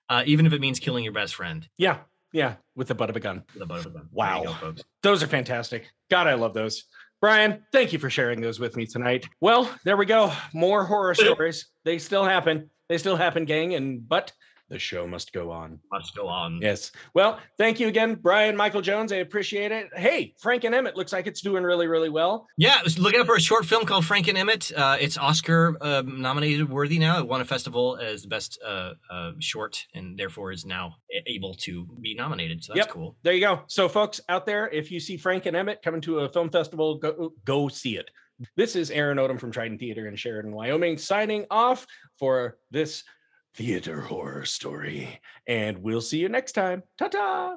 uh, 0.08 0.22
even 0.26 0.46
if 0.46 0.52
it 0.52 0.60
means 0.60 0.78
killing 0.78 1.04
your 1.04 1.12
best 1.12 1.34
friend 1.34 1.68
yeah, 1.78 1.98
yeah, 2.32 2.54
with 2.74 2.88
the 2.88 2.94
butt 2.94 3.10
of 3.10 3.16
a 3.16 3.20
gun. 3.20 3.44
with 3.54 3.62
a 3.62 3.66
butt 3.66 3.80
of 3.80 3.86
a 3.86 3.90
gun. 3.90 4.08
Wow. 4.12 4.56
Go. 4.60 4.74
Those 5.02 5.22
are 5.22 5.26
fantastic. 5.26 5.90
God, 6.10 6.26
I 6.26 6.34
love 6.34 6.54
those. 6.54 6.84
Brian, 7.26 7.60
thank 7.72 7.92
you 7.92 7.98
for 7.98 8.08
sharing 8.08 8.40
those 8.40 8.60
with 8.60 8.76
me 8.76 8.86
tonight. 8.86 9.28
Well, 9.40 9.68
there 9.84 9.96
we 9.96 10.06
go. 10.06 10.32
More 10.54 10.84
horror 10.84 11.12
stories. 11.16 11.66
They 11.84 11.98
still 11.98 12.22
happen. 12.22 12.70
They 12.88 12.98
still 12.98 13.16
happen, 13.16 13.46
gang. 13.46 13.74
And 13.74 14.08
but 14.08 14.30
the 14.68 14.78
show 14.78 15.06
must 15.06 15.32
go 15.32 15.50
on. 15.50 15.78
Must 15.92 16.14
go 16.16 16.26
on. 16.26 16.58
Yes. 16.60 16.90
Well, 17.14 17.38
thank 17.56 17.78
you 17.78 17.86
again, 17.88 18.16
Brian 18.16 18.56
Michael 18.56 18.80
Jones. 18.82 19.12
I 19.12 19.16
appreciate 19.16 19.70
it. 19.72 19.88
Hey, 19.94 20.34
Frank 20.40 20.64
and 20.64 20.74
Emmett 20.74 20.96
looks 20.96 21.12
like 21.12 21.26
it's 21.26 21.40
doing 21.40 21.62
really, 21.62 21.86
really 21.86 22.08
well. 22.08 22.46
Yeah, 22.58 22.80
just 22.82 22.98
look 22.98 23.14
out 23.14 23.26
for 23.26 23.36
a 23.36 23.40
short 23.40 23.64
film 23.64 23.86
called 23.86 24.04
Frank 24.04 24.26
and 24.28 24.36
Emmett. 24.36 24.72
Uh, 24.76 24.96
it's 25.00 25.16
Oscar 25.16 25.76
uh, 25.80 26.02
nominated 26.04 26.68
worthy 26.68 26.98
now. 26.98 27.18
It 27.20 27.28
won 27.28 27.40
a 27.40 27.44
festival 27.44 27.96
as 27.96 28.22
the 28.22 28.28
best 28.28 28.58
uh, 28.66 28.94
uh, 29.10 29.32
short, 29.38 29.86
and 29.94 30.18
therefore 30.18 30.50
is 30.52 30.64
now 30.66 30.96
able 31.26 31.54
to 31.54 31.86
be 32.00 32.14
nominated. 32.14 32.64
So 32.64 32.72
that's 32.74 32.86
Yep. 32.86 32.94
cool. 32.94 33.16
There 33.22 33.32
you 33.34 33.40
go. 33.40 33.60
So, 33.68 33.88
folks 33.88 34.20
out 34.28 34.46
there, 34.46 34.68
if 34.70 34.90
you 34.90 34.98
see 35.00 35.16
Frank 35.16 35.46
and 35.46 35.56
Emmett 35.56 35.80
coming 35.82 36.00
to 36.02 36.20
a 36.20 36.28
film 36.28 36.50
festival, 36.50 36.98
go 36.98 37.32
go 37.44 37.68
see 37.68 37.96
it. 37.96 38.10
This 38.54 38.76
is 38.76 38.90
Aaron 38.90 39.16
Odom 39.16 39.40
from 39.40 39.50
Trident 39.50 39.80
Theater 39.80 40.08
in 40.08 40.14
Sheridan, 40.16 40.52
Wyoming, 40.52 40.98
signing 40.98 41.46
off 41.50 41.86
for 42.18 42.58
this 42.70 43.02
theater 43.56 44.00
horror 44.02 44.44
story. 44.44 45.20
And 45.46 45.78
we'll 45.78 46.02
see 46.02 46.18
you 46.18 46.28
next 46.28 46.52
time. 46.52 46.82
Ta 46.98 47.08
ta. 47.08 47.56